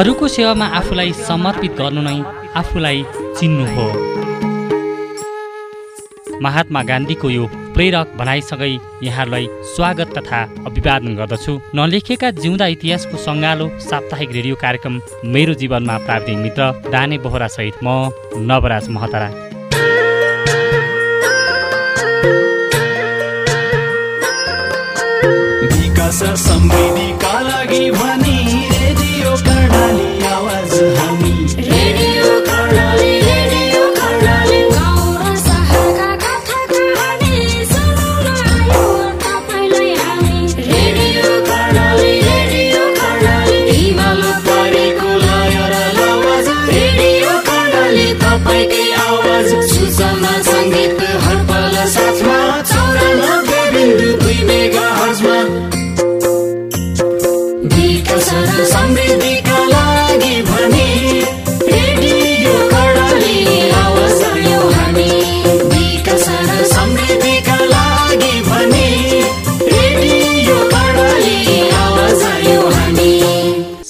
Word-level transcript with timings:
अरूको 0.00 0.28
सेवामा 0.28 0.66
आफूलाई 0.76 1.10
समर्पित 1.28 1.72
गर्नु 1.78 2.02
नै 2.04 2.18
आफूलाई 2.60 2.98
चिन्नु 3.38 3.64
हो। 3.72 3.86
महात्मा 6.46 6.80
गान्धीको 6.90 7.30
यो 7.30 7.44
प्रेरक 7.74 8.14
भनाइसँगै 8.20 8.70
यहाँहरूलाई 9.06 9.46
स्वागत 9.74 10.08
तथा 10.16 10.40
अभिवादन 10.68 11.12
गर्दछु। 11.20 11.52
नलेखेका 11.76 12.30
जिउँदा 12.40 12.66
इतिहासको 12.74 13.16
सङ्गालो 13.26 13.66
साप्ताहिक 13.88 14.30
रेडियो 14.38 14.56
कार्यक्रम 14.64 14.94
मेरो 15.34 15.54
जीवनमा 15.60 15.96
प्राविधिक 16.08 16.38
मित्र 16.44 16.72
दाने 16.88 17.18
बोहरासहित 17.20 17.84
म 17.84 17.86
नवराज 18.48 18.88
महतरा। 18.96 19.28
समृद्धिका 26.40 27.34
लागि 27.48 27.84
आवाज 30.80 31.19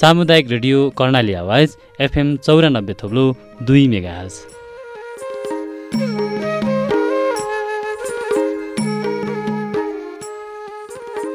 सामुदायिक 0.00 0.50
रेडियो 0.50 0.78
कर्णाली 0.98 1.32
आवाज 1.34 1.76
एफएम 2.00 2.28
चौरानब्बे 2.36 2.94
थोप्लो 3.02 3.24
दुई 3.68 3.82
मेगाहज 3.94 4.34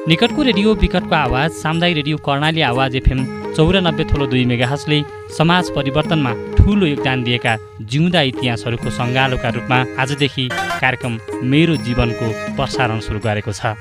निकटको 0.08 0.44
रेडियो 0.50 0.74
विकटको 0.84 1.16
आवाज 1.16 1.52
सामुदायिक 1.62 1.96
रेडियो 1.98 2.18
कर्णाली 2.28 2.62
आवाज 2.72 2.96
एफएम 2.96 3.24
चौरानब्बे 3.54 4.04
थोलो 4.12 4.28
दुई 4.34 4.44
मेगाहजले 4.54 5.02
समाज 5.38 5.70
परिवर्तनमा 5.76 6.34
ठुलो 6.58 6.86
योगदान 6.86 7.24
दिएका 7.24 7.58
जिउँदा 7.92 8.22
इतिहासहरूको 8.34 8.98
सङ्गालोका 9.00 9.50
रूपमा 9.58 9.80
आजदेखि 10.04 10.48
कार्यक्रम 10.82 11.20
मेरो 11.54 11.76
जीवनको 11.86 12.32
प्रसारण 12.58 13.00
सुरु 13.08 13.20
गरेको 13.28 13.52
छ। 13.60 13.78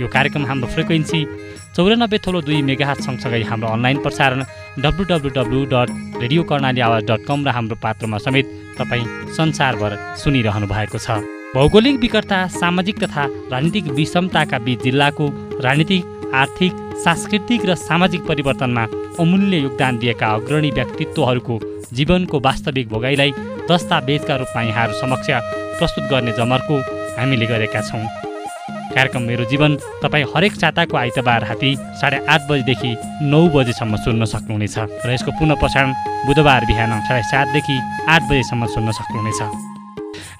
यो 0.00 0.08
कार्यक्रम 0.16 0.46
हाम्रो 0.46 0.72
फ्रिक्वेन्सी 0.74 1.20
चौरानब्बे 1.76 2.18
थोलो 2.24 2.40
दुई 2.40 2.60
मेगाहाट 2.64 2.98
सँगसँगै 3.04 3.42
हाम्रो 3.48 3.68
अनलाइन 3.68 3.98
प्रसारण 4.04 4.40
W 4.80 5.04
W 5.10 5.30
W 5.36 5.58
dot 5.72 5.88
radio 6.22 6.42
Karnali 6.48 6.80
Awaaz 6.80 7.02
dot 7.04 7.20
com 7.28 7.44
र 7.44 7.52
हाम्रो 7.52 7.76
पात्रमा 7.84 8.18
समेत 8.26 8.46
तपाईँ 8.78 9.04
संसारभर 9.36 9.92
सुनिरहनु 10.16 10.66
भएको 10.72 10.98
छ। 10.98 11.20
भौगोलिक 11.52 12.00
विकटता 12.00 12.38
सामाजिक 12.56 12.96
तथा 13.02 13.24
राजनीतिक 13.52 13.92
विषमताका 13.92 14.58
बीच 14.64 14.82
जिल्लाको 14.88 15.26
राजनीतिक 15.60 16.32
आर्थिक 16.34 16.72
सांस्कृतिक 17.04 17.66
र 17.68 17.74
सामाजिक 17.84 18.22
परिवर्तनमा 18.24 18.84
अमूल्य 19.20 19.56
योगदान 19.60 19.98
दिएका 20.00 20.34
अग्रणी 20.40 20.70
व्यक्तित्वहरूको 20.80 21.60
जीवनको 21.92 22.40
वास्तविक 22.48 22.88
भोगाइलाई 22.88 23.30
दस्तावेजका 23.70 24.36
रूपमा 24.40 24.62
यहाँहरू 24.62 25.00
समक्ष 25.00 25.28
प्रस्तुत 25.76 26.04
गर्ने 26.12 26.32
जमर्को 26.40 26.76
हामीले 27.20 27.46
गरेका 27.52 27.80
छौँ। 27.90 28.25
कार्यक्रम 28.96 29.22
मेरो 29.22 29.44
जीवन। 29.44 29.76
तपाईँ 30.02 30.24
हरेक 30.34 30.52
साताको 30.56 30.96
आइतबार 30.96 31.44
राति 31.44 31.70
साढे 32.00 32.18
आठ 32.24 32.40
बजीदेखि 32.48 32.90
नौ 33.28 33.40
बजीसम्म 33.52 33.96
सुन्न 34.00 34.24
सक्नुहुनेछ 34.24 34.76
र 35.04 35.12
यसको 35.12 35.30
पुनः 35.36 35.60
प्रसारण 35.60 35.92
बुधबार 36.26 36.64
बिहान 36.64 36.92
साढे 37.04 37.22
सातदेखि 37.30 37.76
आठ 38.08 38.22
बजीसम्म 38.30 38.66
सुन्न 38.74 38.90
सक्नुहुनेछ। 38.98 39.40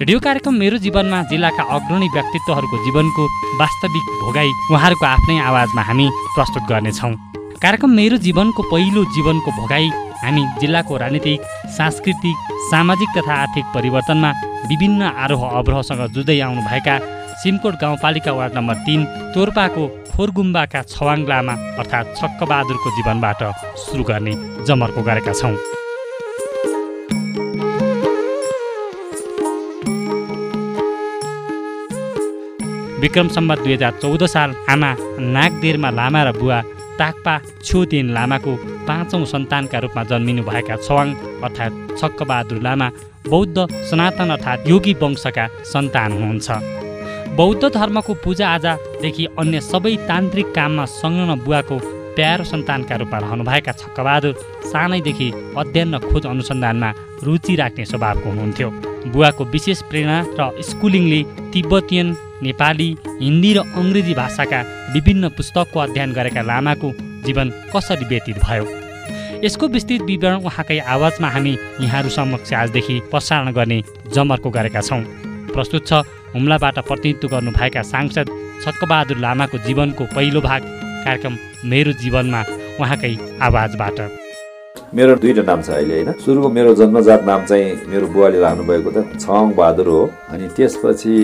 रेडियो 0.00 0.18
कार्यक्रम 0.18 0.54
मेरो 0.56 0.76
जीवनमा 0.84 1.22
जिल्लाका 1.28 1.62
अग्रणी 1.76 2.08
व्यक्तित्वहरूको 2.16 2.76
जीवनको 2.84 3.24
वास्तविक 3.60 4.04
भोगाई 4.24 4.50
उहाँहरूको 4.72 5.06
आफ्नै 5.06 5.36
आवाजमा 5.48 5.82
हामी 5.88 6.06
प्रस्तुत 6.34 6.64
गर्नेछौँ। 6.70 7.12
कार्यक्रम 7.60 7.90
मेरो 7.92 8.16
जीवनको 8.24 8.62
पहिलो 8.72 9.04
जीवनको 9.16 9.50
भोगाई 9.60 9.88
हामी 10.24 10.42
जिल्लाको 10.60 10.96
राजनीतिक 10.96 11.44
सांस्कृतिक 11.76 12.36
सामाजिक 12.70 13.10
तथा 13.18 13.34
आर्थिक 13.42 13.64
परिवर्तनमा 13.76 14.30
विभिन्न 14.70 15.12
आरोह 15.24 15.42
अवरोहसँग 15.50 16.02
जुझ्दै 16.14 16.40
आउनुभएका 16.40 16.96
सिमकोट 17.42 17.74
गाउँपालिका 17.80 18.32
वार्ड 18.32 18.52
नम्बर 18.56 18.76
तिन 18.86 19.00
तोर्पाको 19.34 19.82
खोरगुम्बाका 20.12 20.80
छवाङ 20.92 21.20
लामा 21.30 21.54
अर्थात् 21.80 22.14
छक्कबहादुरको 22.18 22.90
जीवनबाट 22.96 23.42
सुरु 23.82 24.04
गर्ने 24.10 24.32
जमर्को 24.66 25.02
गरेका 25.08 25.32
छौँ। 25.40 25.56
विक्रम 33.00 33.28
सम्मत 33.28 33.58
दुई 33.64 33.72
हजार 33.74 33.92
चौध 34.02 34.24
साल 34.34 34.54
आमा 34.74 34.90
नागदेरमा 35.36 35.90
लामा 35.98 36.22
र 36.24 36.32
बुवा 36.38 36.58
ताक्पा 36.98 37.34
छुतेन 37.66 38.06
लामाको 38.16 38.52
पाँचौँ 38.88 39.24
सन्तानका 39.32 39.78
रूपमा 39.84 40.02
जन्मिनुभएका 40.10 40.76
छवाङ 40.86 41.08
अर्थात् 41.44 41.78
छक्कबहादुर 42.00 42.62
लामा 42.66 42.88
बौद्ध 43.28 43.56
सनातन 43.90 44.30
अर्थात् 44.36 44.68
योगी 44.70 44.94
वंशका 45.02 45.46
सन्तान 45.72 46.12
हुनुहुन्छ। 46.12 46.85
बौद्ध 47.34 47.68
धर्मको 47.74 48.14
पूजाआजादेखि 48.24 49.24
अन्य 49.38 49.60
सबै 49.62 49.94
तान्त्रिक 50.08 50.46
काममा 50.54 50.84
संलग्न 50.92 51.34
बुवाको 51.44 51.76
प्यारो 52.16 52.44
सन्तानका 52.44 52.96
रूपमा 52.96 53.18
रहनुभएका 53.18 53.72
छक्कबहादुर 53.72 54.34
सानैदेखि 54.72 55.28
अध्ययन 55.56 55.94
र 55.94 55.98
खोज 56.00 56.26
अनुसन्धानमा 56.26 56.90
रुचि 57.24 57.54
राख्ने 57.56 57.84
स्वभावको 57.84 58.28
हुनुहुन्थ्यो। 58.30 58.68
बुवाको 59.12 59.44
विशेष 59.44 59.82
प्रेरणा 59.90 60.18
र 60.38 60.62
स्कुलिङले 60.62 61.20
तिब्बतियन 61.52 62.16
नेपाली 62.42 62.88
हिन्दी 63.20 63.52
र 63.52 63.58
अङ्ग्रेजी 63.74 64.14
भाषाका 64.14 64.60
विभिन्न 64.94 65.28
पुस्तकको 65.36 65.80
अध्ययन 65.80 66.12
गरेका 66.12 66.42
लामाको 66.42 66.88
जीवन 67.26 67.46
कसरी 67.74 68.04
व्यतीत 68.08 68.38
भयो? 68.46 68.64
यसको 69.44 69.68
विस्तृत 69.68 70.02
विवरण 70.08 70.36
उहाँकै 70.40 70.78
आवाजमा 70.94 71.28
हामी 71.28 71.52
यहाँहरू 71.80 72.08
समक्ष 72.08 72.52
आजदेखि 72.52 73.00
प्रसारण 73.12 73.52
गर्ने 73.52 73.82
जमर्को 74.14 74.50
गरेका 74.50 74.80
छौँ। 74.80 75.04
प्रस्तुत 75.56 75.82
छ। 75.88 75.92
हुम्लाबाट 76.34 76.78
प्रतिनिधित्व 76.88 77.28
गर्नुभएका 77.34 77.82
सांसद 77.92 78.28
छक्कबहादुर 78.64 79.18
लामाको 79.24 79.58
जीवनको 79.66 80.04
पहिलो 80.14 80.40
भाग 80.44 80.62
कार्यक्रम 81.04 81.34
मेरो 81.64 81.92
जीवनमा 82.02 82.40
उहाँकै 82.80 83.14
आवाजबाट। 83.40 83.98
मेरो 84.94 85.14
दुईवटा 85.22 85.42
नाम 85.42 85.60
छ 85.62 85.68
अहिले 85.70 85.94
होइन? 85.94 86.12
सुरुको 86.20 86.48
मेरो 86.56 86.74
जन्मजात 86.80 87.22
नाम 87.24 87.40
चाहिँ 87.48 87.88
मेरो 87.88 88.06
बुवाले 88.12 88.38
राख्नु 88.40 88.64
भएको 88.68 88.90
त 88.92 88.98
छङ 89.24 89.56
बहादुर 89.56 89.88
हो। 89.88 90.02
अनि 90.30 90.46
त्यसपछि 90.56 91.14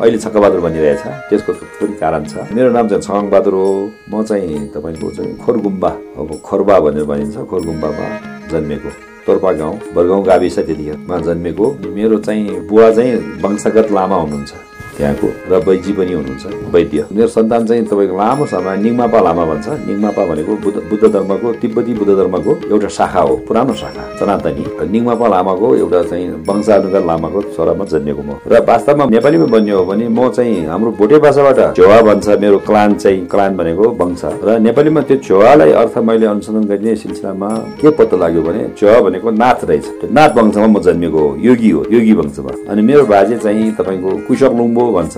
अहिले 0.00 0.18
छक्क 0.24 0.36
बहादुर 0.40 0.60
भनिरहेछ। 0.66 1.04
त्यसको 1.28 1.52
पनि 1.52 1.94
कारण 2.00 2.24
छ। 2.32 2.48
मेरो 2.56 2.70
नाम 2.72 2.88
चाहिँ 2.88 3.02
छङ 3.04 3.30
बहादुर 3.30 3.54
हो। 3.54 3.68
म 4.10 4.24
चाहिँ 4.24 4.58
तपाईँको 4.74 5.10
चाहिँ 5.16 5.36
खोरगुम्बा 5.44 5.90
अब 6.18 6.28
खोरबा 6.40 6.76
भनेर 6.80 7.04
भनिन्छ। 7.12 7.36
खोरगुम्बामा 7.50 8.06
जन्मेको। 8.52 9.11
तोर्पा 9.26 9.52
गाउँ 9.52 9.78
बरगाउँ 9.94 10.24
गाविस 10.24 10.56
त्यतिखेरमा 10.56 11.18
जन्मेको 11.18 11.66
मेरो 11.94 12.18
चाहिँ 12.18 12.60
बुवा 12.68 12.90
चाहिँ 12.92 13.14
वंशगत 13.42 13.92
लामा 13.92 14.16
हुनुहुन्छ। 14.16 14.71
त्यहाँको 14.96 15.28
र 15.50 15.58
वैजी 15.66 15.92
पनि 15.92 16.12
हुनुहुन्छ 16.12 16.44
वैद्य। 16.74 17.06
मेरो 17.12 17.28
सन्तान 17.28 17.66
चाहिँ 17.66 17.84
तपाईँको 17.84 18.16
लामो 18.16 18.44
समय 18.46 18.76
निङमापा 18.84 19.18
लामा 19.26 19.44
भन्छ। 19.50 19.66
निङमापा 19.88 20.22
भनेको 20.30 20.52
बुद्ध 20.90 21.04
धर्मको 21.12 21.52
तिब्बती 21.60 21.92
बुद्ध 21.94 22.12
धर्मको 22.12 22.52
एउटा 22.70 22.88
शाखा 22.98 23.20
हो 23.20 23.34
पुरानो 23.48 23.74
शाखा 23.74 24.02
सनातनी। 24.20 24.64
निङमापा 24.92 25.26
लामाको 25.28 25.66
एउटा 25.76 26.02
चाहिँ 26.10 26.26
वंशानुगत 26.48 27.04
लामाको 27.08 27.40
छोरामा 27.56 27.84
जन्मेको 27.92 28.22
म। 28.22 28.30
र 28.46 28.60
वास्तवमा 28.68 29.04
नेपालीमा 29.16 29.46
बन्यो 29.54 29.78
हो 29.78 29.84
भने 29.84 30.08
म 30.08 30.28
चाहिँ 30.28 30.66
हाम्रो 30.66 30.90
भोटे 31.00 31.18
भाषाबाट 31.24 31.58
झोवा 31.76 32.00
भन्छ 32.02 32.28
मेरो 32.42 32.58
क्लान 32.68 32.94
चाहिँ 33.02 33.26
क्लान 33.32 33.56
भनेको 33.56 33.84
वंश। 34.00 34.22
र 34.44 34.58
नेपालीमा 34.60 35.00
त्यो 35.08 35.16
झोवालाई 35.16 35.72
अर्थ 35.72 35.98
मैले 35.98 36.26
अनुसन्धान 36.26 36.64
गर्ने 36.68 36.96
सिलसिलामा 36.96 37.48
के 37.80 37.90
पत्तो 37.96 38.16
लाग्यो 38.20 38.42
भने 38.42 38.62
झोवा 38.76 39.00
भनेको 39.00 39.30
नाथ 39.32 39.64
रहेछ। 39.64 40.12
नाथ 40.12 40.30
वंशमा 40.36 40.66
म 40.66 40.80
जन्मेको 40.84 41.18
हो 41.18 41.36
योगी 41.40 41.70
हो 41.70 41.80
योगी 41.90 42.12
वंशमा। 42.20 42.52
अनि 42.70 42.82
मेरो 42.82 43.04
बाजे 43.06 43.36
चाहिँ 43.38 43.72
तपाईँको 43.80 44.10
कुशक 44.28 44.52
लुम्बो 44.52 44.81
लुम्बो 44.82 44.98
भन्छ 44.98 45.16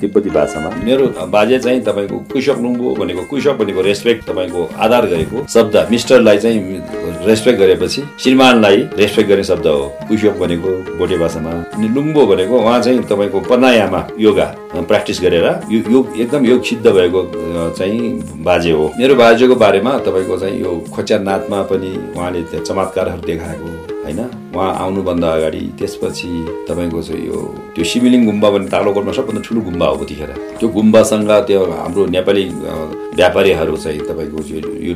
तिब्बती 0.00 0.30
भाषामा। 0.30 0.70
मेरो 0.84 1.06
बाजे 1.32 1.58
चाहिँ 1.58 1.80
तपाईँको 1.80 2.16
कुइसक 2.32 2.58
लुम्बो 2.60 2.94
भनेको 2.94 3.22
कुइसक 3.30 3.56
भनेको 3.60 3.80
रेस्पेक्ट 3.80 4.24
तपाईँको 4.28 4.62
आधार 4.76 5.06
गरेको 5.06 5.46
शब्द। 5.48 5.76
मिस्टरलाई 5.90 6.38
चाहिँ 6.38 6.60
रेस्पेक्ट 7.26 7.58
गरेपछि 7.60 8.02
श्रीमानलाई 8.20 8.76
रेस्पेक्ट 9.00 9.28
गर्ने 9.28 9.44
शब्द 9.44 9.66
हो। 9.66 9.88
कुइसक 10.08 10.36
भनेको 10.40 10.70
भोटे 10.98 11.16
भाषामा। 11.18 11.50
अनि 11.74 11.88
लुम्बो 11.88 12.26
भनेको 12.26 12.58
उहाँ 12.58 12.80
चाहिँ 12.82 13.02
तपाईँको 13.10 13.40
प्राणायाममा 13.40 14.06
योगा 14.20 14.46
प्र्याक्टिस 14.76 15.20
गरेर 15.22 15.46
योग 15.72 16.18
एकदम 16.20 16.46
योग 16.46 16.62
सिद्ध 16.64 16.86
भएको 16.86 17.20
चाहिँ 17.78 18.00
बाजे 18.44 18.72
हो। 18.72 18.84
मेरो 18.98 19.14
बाजेको 19.14 19.54
बारेमा 19.56 19.98
तपाईँको 20.06 20.38
चाहिँ 20.38 20.60
यो 20.60 20.72
खोच्यानाथमा 20.94 21.62
पनि 21.72 21.90
उहाँले 22.16 22.42
चमत्कारहरू 22.58 23.22
देखाएको 23.26 23.68
होइन? 24.04 24.20
उहाँ 24.50 24.70
आउनुभन्दा 24.76 25.28
अगाडि 25.32 25.60
त्यसपछि 25.78 26.28
तपाईँको 26.68 27.02
चाहिँ 27.02 27.26
यो 27.26 27.38
त्यो 27.74 27.84
सिमिलिङ 27.86 28.24
गुम्बा 28.26 28.48
भन्ने 28.50 28.68
तालोकोटमा 28.68 29.12
सबभन्दा 29.12 29.40
ठुलो 29.46 29.60
गुम्बा 29.62 29.86
हो 29.86 29.96
त्यतिखेर 30.00 30.30
त्यो 30.58 30.68
गुम्बासँग 30.70 31.30
त्यो 31.48 31.60
हाम्रो 31.72 32.06
नेपाली 32.08 32.44
व्यापारीहरू 33.18 33.76
चाहिँ 33.76 34.00
तपाईँको 34.08 34.38
यो 34.80 34.94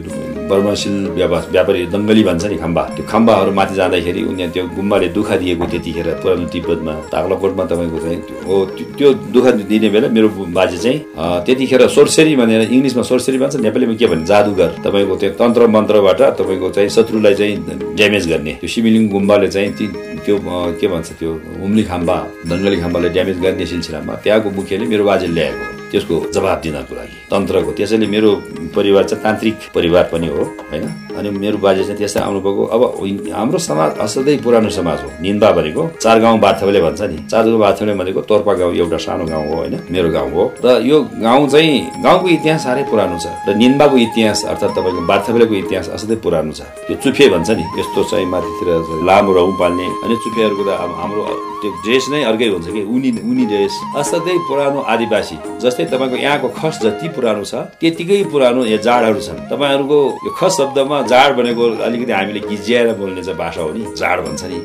बर्मशील 0.50 0.96
व्यापार 1.14 1.42
व्यापारी 1.50 1.80
दङ्गली 1.94 2.22
भन्छ 2.24 2.44
नि 2.44 2.56
खम्बा 2.56 2.82
त्यो 2.96 3.04
खम्बाहरू 3.06 3.52
माथि 3.52 3.74
जाँदाखेरि 3.74 4.22
उनीहरू 4.24 4.52
त्यो 4.54 4.64
गुम्बाले 4.76 5.08
दुःख 5.16 5.30
दिएको 5.40 5.64
त्यतिखेर 5.72 6.08
पुरानो 6.22 6.46
तिब्बतमा 6.52 6.92
तागलाकोटमा 7.12 7.64
तपाईँको 7.64 7.98
चाहिँ 8.04 8.18
हो 8.46 8.54
त्यो- 8.98 9.16
दुःख 9.34 9.46
दिने 9.70 9.88
बेला 9.90 10.08
मेरो 10.10 10.28
बाजे 10.52 10.78
चाहिँ 10.78 10.98
त्यतिखेर 11.46 11.86
सोर्सेरी 11.88 12.34
भनेर 12.36 12.62
इङ्ग्लिसमा 12.68 13.02
सोर्सेरी 13.04 13.38
भन्छ 13.38 13.54
नेपालीमा 13.62 13.94
के 13.94 14.06
भने 14.06 14.24
जादुगर 14.24 14.70
तपाईँको 14.84 15.14
त्यो 15.16 15.30
तन्त्र 15.40 15.66
मन्त्रबाट 15.70 16.20
तपाईँको 16.38 16.70
चाहिँ 16.70 16.88
शत्रुलाई 16.90 17.34
चाहिँ 17.34 17.56
ड्यामेज 17.94 18.24
गर्ने 18.28 18.52
त्यो 18.60 18.68
सिमिलिङ 18.74 19.08
गुम्बाले 19.08 19.43
चाहिँ 19.48 19.72
ती 19.72 19.86
त्यो 20.24 20.38
के 20.80 20.88
भन्छ 20.88 21.12
त्यो 21.18 21.32
हुम्ली 21.60 21.84
खाम्बा 21.84 22.16
दङ्गली 22.46 22.80
खाम्बाले 22.80 23.08
ड्यामेज 23.08 23.40
गर्ने 23.40 23.66
सिलसिलामा 23.66 24.14
त्यहाँको 24.24 24.50
मुखियाले 24.50 24.86
मेरो 24.86 25.04
बाजे 25.04 25.26
ल्याएको 25.26 25.83
त्यसको 25.94 26.14
जवाब 26.34 26.58
दिनको 26.60 26.94
लागि। 26.98 27.16
तन्त्रको 27.30 27.70
त्यसैले 27.78 28.06
मेरो 28.10 28.30
परिवार 28.74 29.04
चाहिँ 29.06 29.22
तान्त्रिक 29.22 29.54
परिवार 29.74 30.04
पनि 30.10 30.26
हो 30.34 30.42
होइन? 30.70 30.84
अनि 31.14 31.28
मेरो 31.30 31.58
बाजे 31.62 31.82
चाहिँ 31.86 31.98
त्यस्तै 31.98 32.20
आउनुभएको। 32.26 32.62
अब 32.74 32.82
हाम्रो 33.30 33.58
समाज 33.58 33.90
असाध्यै 34.02 34.36
पुरानो 34.42 34.70
समाज 34.74 34.98
हो। 35.02 35.08
निन्दा 35.22 35.50
भनेको 35.54 35.82
चार 36.02 36.18
गाउँ 36.20 36.38
बार्थवले 36.42 36.80
भन्छ 36.82 37.02
नि। 37.02 37.16
चार 37.30 37.44
गाउँ 37.46 37.60
बार्थवले 37.62 37.94
भनेको 37.94 38.20
तोर्पा 38.26 38.52
गाउँ 38.58 38.74
एउटा 38.74 38.98
सानो 38.98 39.24
गाउँ 39.30 39.46
हो 39.46 39.54
होइन? 39.54 39.74
मेरो 39.94 40.10
गाउँ 40.10 40.30
हो। 40.34 40.44
र 40.64 40.82
यो 40.82 40.96
गाउँ 41.22 41.48
चाहिँ 41.48 42.02
गाउँको 42.02 42.28
इतिहास 42.28 42.62
साह्रै 42.64 42.82
पुरानो 42.90 43.16
छ। 43.22 43.26
र 43.46 43.54
निन्दाको 43.54 43.96
इतिहास 43.96 44.44
अर्थात् 44.50 44.74
तपाईँको 44.74 45.00
बार्थवलेको 45.06 45.54
इतिहास 45.62 45.88
असाध्यै 45.94 46.18
पुरानो 46.18 46.52
छ। 46.52 46.60
त्यो 46.90 46.96
चुफे 46.98 47.28
भन्छ 47.30 47.50
नि 47.54 47.64
यस्तो 47.78 48.00
चाहिँ 48.10 48.26
माथितिर 48.26 48.68
लामो 49.06 49.30
रौँ 49.32 49.52
पाल्ने। 49.54 49.86
अनि 50.02 50.14
चुफेहरूको 50.18 50.62
त 50.66 50.70
अब 50.74 50.90
हाम्रो 50.98 51.22
त्यो 51.62 51.70
ड्रेस 51.84 52.04
नै 52.10 52.22
अर्कै 52.26 52.48
हुन्छ 52.50 52.66
कि? 52.74 52.82
उनी 52.82 53.10
उनी 53.22 53.44
ड्रेस। 53.46 53.74
असाध्यै 53.96 54.38
पुरानो 54.50 54.80
आदिवासी 54.82 55.36
जस्तै 55.62 55.83
तपाईँको 55.86 56.16
यहाँको 56.16 56.48
खस 56.58 56.80
जति 56.82 57.08
पुरानो 57.16 57.44
छ 57.44 57.54
त्यतिकै 57.80 58.22
पुरानो 58.32 58.64
यो 58.64 58.78
जाडहरू 58.78 59.20
छन्। 59.20 59.38
तपाईँहरूको 59.50 59.98
यो 60.26 60.30
खस 60.38 60.56
शब्दमा 60.58 61.02
जाड 61.12 61.36
भनेको 61.36 61.64
अलिकति 61.86 62.12
हामीले 62.12 62.40
गिज्याएर 62.48 62.92
बोल्ने 62.98 63.22
चाहिँ 63.22 63.38
भाषा 63.38 63.60
हो 63.60 63.72
नि। 63.72 63.84
जाड 63.96 64.20
भन्छ 64.26 64.44
नि। 64.44 64.58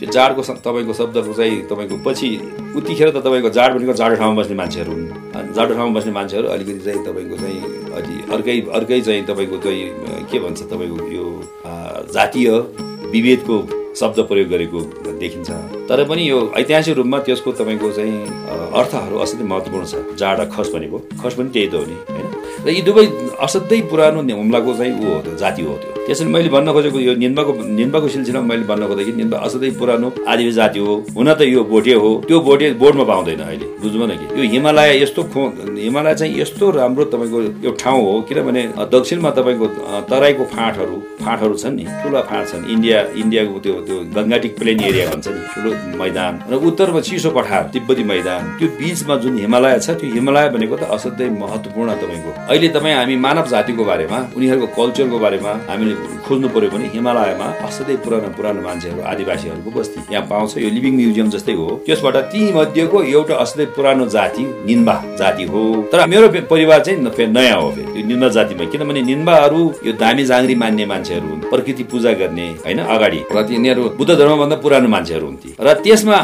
त्यो 0.00 0.10
जाडको 0.12 0.42
तपाईँको 0.42 0.92
शब्दको 0.96 1.32
चाहिँ 1.32 1.56
तपाईँको 1.70 1.96
पछि 2.06 2.28
उतिखेर 2.76 3.10
त 3.10 3.16
तपाईँको 3.20 3.50
जाड 3.52 3.74
भनेको 3.76 3.92
जाडो 4.00 4.16
ठाउँमा 4.16 4.40
बस्ने 4.40 4.56
मान्छेहरू 4.56 4.92
हुन्। 4.92 5.52
जाडो 5.54 5.74
ठाउँमा 5.74 5.92
बस्ने 5.98 6.12
मान्छेहरू 6.12 6.48
अलिकति 6.48 6.80
चाहिँ 6.84 7.04
तपाईँको 7.06 7.36
चाहिँ 7.36 7.60
अलि 7.98 8.14
अर्कै 8.34 8.60
अर्कै 8.78 9.00
चाहिँ 9.00 9.22
तपाईँको 9.28 9.56
चाहिँ 9.64 10.24
के 10.30 10.38
भन्छ 10.38 10.60
तपाईँको 10.72 10.98
यो 11.12 11.24
जातीय 12.14 12.48
विभेदको 13.12 13.56
शब्द 14.00 14.18
प्रयोग 14.30 14.48
गरेको 14.48 14.80
देखिन्छ। 15.20 15.50
तर 15.88 16.04
पनि 16.08 16.22
यो 16.28 16.38
ऐतिहासिक 16.56 16.96
रूपमा 16.96 17.18
त्यसको 17.26 17.52
तपाईँको 17.60 17.90
चाहिँ 17.92 18.16
अर्थहरू 18.80 19.16
असाध्यै 19.24 19.48
महत्त्वपूर्ण 19.48 19.84
छ। 19.84 19.94
जाड 20.20 20.38
खस 20.54 20.68
भनेको। 20.74 20.98
खस 21.20 21.34
पनि 21.38 21.48
त्यही 21.54 21.68
त 21.68 21.74
हो 21.74 21.84
नि 21.84 21.96
होइन? 22.08 22.26
र 22.64 22.68
यी 22.76 22.82
दुवै 22.84 23.06
असाध्यै 23.40 23.80
पुरानो 23.90 24.20
हुम्लाको 24.20 24.70
चाहिँ 24.78 24.92
ऊ 24.92 25.04
हो 25.04 25.20
त्यो 25.24 25.34
जाति 25.42 25.62
हो 25.64 25.74
त्यो। 25.82 25.90
त्यसरी 26.06 26.28
मैले 26.28 26.48
भन्न 26.52 26.68
खोजेको 26.76 26.98
यो 27.00 27.12
निन्बाको 27.24 27.52
निन्बाको 27.80 28.08
सिलसिलामा 28.14 28.46
मैले 28.50 28.64
भन्न 28.70 28.82
खोजेको 28.90 29.12
निन्बा 29.16 29.36
असाध्यै 29.46 29.70
पुरानो 29.80 30.08
आदिवासी 30.28 30.56
जाति 30.60 30.78
हो। 30.84 30.94
हुन 31.16 31.28
त 31.34 31.40
यो 31.48 31.60
भोटे 31.72 31.94
हो। 32.02 32.10
त्यो 32.28 32.40
भोटे 32.40 32.66
बोर्डमा 32.82 33.04
पाउँदैन 33.10 33.40
अहिले 33.48 33.66
बुझ्नु 33.80 34.06
न 34.06 34.12
कि? 34.20 34.26
यो 34.36 34.42
हिमालय 34.52 34.90
यस्तो 35.02 35.22
खो 35.32 35.40
हिमालय 35.80 36.14
चाहिँ 36.20 36.32
यस्तो 36.40 36.64
राम्रो 36.76 37.04
तपाईँको 37.12 37.38
यो 37.64 37.70
ठाउँ 37.80 38.02
हो 38.04 38.14
किनभने 38.28 38.62
दक्षिणमा 38.92 39.30
तपाईँको 39.38 39.66
तराईको 40.10 40.44
फाँटहरू 40.52 40.96
फाँटहरू 41.24 41.54
छन् 41.62 41.76
नि 41.76 41.84
ठुला 42.02 42.20
फाँट 42.28 42.44
छन्। 42.50 42.64
इन्डिया 42.74 42.98
इन्डियाको 43.22 43.58
त्यो 43.64 43.74
त्यो 43.88 43.96
गङ्गाटिक 44.16 44.52
प्लेन 44.60 44.80
एरिया 44.84 45.06
भन्छ 45.10 45.28
नि 45.28 45.40
ठुलो 45.54 45.70
मैदान। 45.96 46.32
र 46.50 46.54
उत्तरमा 46.68 47.00
चिसो 47.08 47.30
पठार 47.32 47.62
तिब्बती 47.72 48.04
मैदान। 48.12 48.42
त्यो 48.58 48.68
बिचमा 48.76 49.14
जुन 49.22 49.38
हिमालय 49.44 49.78
छ 49.80 49.96
त्यो 50.00 50.12
हिमालय 50.12 50.48
भनेको 50.52 50.76
त 50.76 50.82
असाध्यै 50.96 51.30
महत्त्वपूर्ण 51.40 51.90
तपाईँको 52.02 52.30
अहिले 52.50 52.68
तपाईँ 52.74 52.94
हामी 52.94 53.16
मानव 53.16 53.46
जातिको 53.46 53.84
बारेमा 53.86 54.18
उनीहरूको 54.36 54.66
कल्चरको 54.74 55.18
बारेमा 55.24 55.50
हामीले 55.70 55.94
खोज्नु 56.26 56.48
पर्यो 56.54 56.70
भने 56.70 56.86
हिमालयमा 56.94 57.46
असाध्यै 57.66 57.96
पुरानो 58.04 58.28
पुरानो 58.34 58.60
मान्छेहरू 58.66 59.02
आदिवासीहरूको 59.10 59.70
बस्ती 59.70 59.98
यहाँ 60.10 60.26
पाउँछ। 60.26 60.56
यो 60.58 60.70
लिभिङ 60.76 60.94
म्युजियम 60.98 61.28
जस्तै 61.30 61.54
हो। 61.54 61.66
त्यसबाट 61.86 62.16
ती 62.32 62.40
मध्येको 62.58 63.02
एउटा 63.14 63.34
असाध्यै 63.44 63.66
पुरानो 63.76 64.06
जाति 64.16 64.42
निन्बा 64.66 64.94
जाति 65.20 65.44
हो। 65.52 65.62
तर 65.92 66.06
मेरो 66.10 66.28
परिवार 66.50 66.80
चाहिँ 66.82 67.28
नयाँ 67.30 67.60
हो 67.62 67.70
त्यो 67.70 68.02
निन्बा 68.10 68.28
जातिमा 68.36 68.64
किनभने 68.72 69.02
निन्बाहरू 69.10 69.60
यो 69.86 69.92
दामी 70.02 70.24
जाँग्री 70.32 70.54
मान्ने 70.62 70.84
मान्छेहरू 70.92 71.26
हुन् 71.30 71.46
प्रकृति 71.54 71.82
पूजा 71.86 72.12
गर्ने 72.18 72.48
होइन 72.66 72.78
अगाडि। 72.96 73.20
र 73.30 73.46
तिनीहरू 73.46 73.82
बुद्ध 73.94 74.10
धर्मभन्दा 74.10 74.56
पुरानो 74.66 74.88
मान्छेहरू 74.96 75.26
हुन् 75.26 75.38
ती। 75.42 75.54
र 75.54 75.78
त्यसमा 75.86 76.18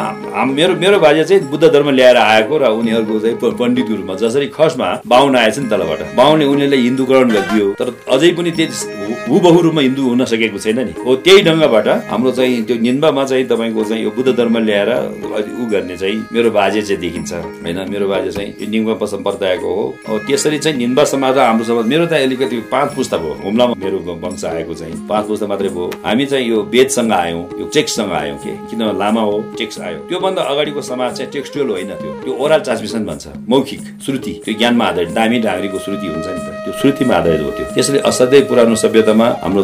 मेरो 0.59 0.75
मेरो 0.83 0.99
बाजे 1.07 1.25
चाहिँ 1.31 1.49
बुद्ध 1.55 1.65
धर्म 1.71 1.89
ल्याएर 1.95 2.19
आएको 2.27 2.55
र 2.59 2.75
उनीहरूको 2.75 3.21
चाहिँ 3.23 3.39
पण्डितहरूमा 3.63 4.15
जसरी 4.19 4.47
खसमा 4.59 4.91
बाहुन 5.07 5.37
आएछ 5.37 5.59
नि 5.63 5.69
तलबाट। 5.71 6.15
बाहुनले 6.17 6.45
उनीहरूलाई 6.53 6.81
हिन्दूकरण 6.83 7.29
गरिदियो। 7.37 7.67
तर 7.79 7.89
अझै 8.15 8.31
पनि 8.37 8.51
त्यो 8.59 8.67
हुबहु 9.29 9.61
रूपमा 9.65 9.81
हिन्दू 9.87 10.03
हुन 10.09 10.25
सकेको 10.33 10.59
छैन 10.65 10.79
नि। 10.87 10.93
हो 11.07 11.15
त्यही 11.25 11.41
ढङ्गबाट 11.47 11.89
हाम्रो 12.11 12.31
चाहिँ 12.39 12.63
त्यो 12.67 12.77
निन्बामा 12.87 13.25
चाहिँ 13.31 13.45
तपाईँको 13.53 13.85
चाहिँ 13.85 14.03
यो 14.05 14.11
बुद्ध 14.17 14.31
धर्म 14.37 14.57
ल्याएर 14.67 14.91
उ 15.61 15.65
गर्ने 15.73 15.97
चाहिँ 15.97 16.19
मेरो 16.33 16.51
बाजे 16.51 16.83
चाहिँ 16.83 17.01
देखिन्छ। 17.01 17.33
होइन 17.65 17.79
मेरो 17.91 18.07
बाजे 18.09 18.31
चाहिँ 18.37 18.51
यो 18.61 18.67
निङ्बा 18.71 19.07
सम्प्रदायको 19.15 19.69
हो। 19.77 20.19
त्यसरी 20.27 20.59
चाहिँ 20.59 20.79
निन्बा 20.79 21.05
समाज 21.13 21.39
हाम्रो 21.39 21.65
समाज 21.65 21.85
मेरो 21.93 22.07
त 22.07 22.13
अलिकति 22.27 22.57
पाँच 22.73 22.89
पुस्ता 22.97 23.17
भयो। 23.17 23.35
हुम्लामा 23.45 23.75
मेरो 23.85 23.99
वंश 24.25 24.45
आएको 24.45 24.75
चाहिँ। 24.75 24.97
पाँच 25.11 25.25
पुस्ता 25.27 25.47
मात्रै 25.47 25.69
भयो। 25.69 25.87
हामी 26.07 26.27
चाहिँ 26.27 26.47
यो 26.49 26.63
वेदसँग 26.75 27.13
आयौँ 27.13 27.43
यो 27.61 27.65
चेक्ससँग 27.77 28.13
आयौँ 28.13 28.39
के? 28.45 28.53
किन 28.71 28.83
लामा 28.99 29.21
हो? 29.21 29.37
चेक्स 29.59 29.81
आयो। 29.81 29.99
त्योभन्दा 30.09 30.43
अगाडिको 30.43 30.81
समाज 30.83 31.11
चाहिँ 31.17 31.31
टेक्सटुअल 31.33 31.69
होइन 31.71 31.91
त्यो। 32.01 32.13
त्यो 32.25 32.33
ओरल 32.45 32.61
ट्रान्समिसन 32.67 33.05
भन्छ 33.07 33.25
मौखिक 33.49 33.81
श्रुति 34.05 34.33
त्यो 34.45 34.55
ज्ञानमा 34.59 34.85
आधारित 34.85 35.11
दामी 35.19 35.39
ढाङ्ग्रीको 35.47 35.79
श्रुति 35.87 36.06
हुन्छ 36.09 36.27
नि 36.27 36.41
त। 36.41 36.49
त्यो 36.65 36.73
श्रुतिमा 36.81 37.15
आधारित 37.15 37.41
हो 37.47 37.51
त्यो। 37.57 37.65
त्यसले 37.75 37.99
असाध्यै 38.11 38.41
पुरानो 38.49 38.75
सभ्यतामा 38.75 39.27
हाम्रो 39.43 39.63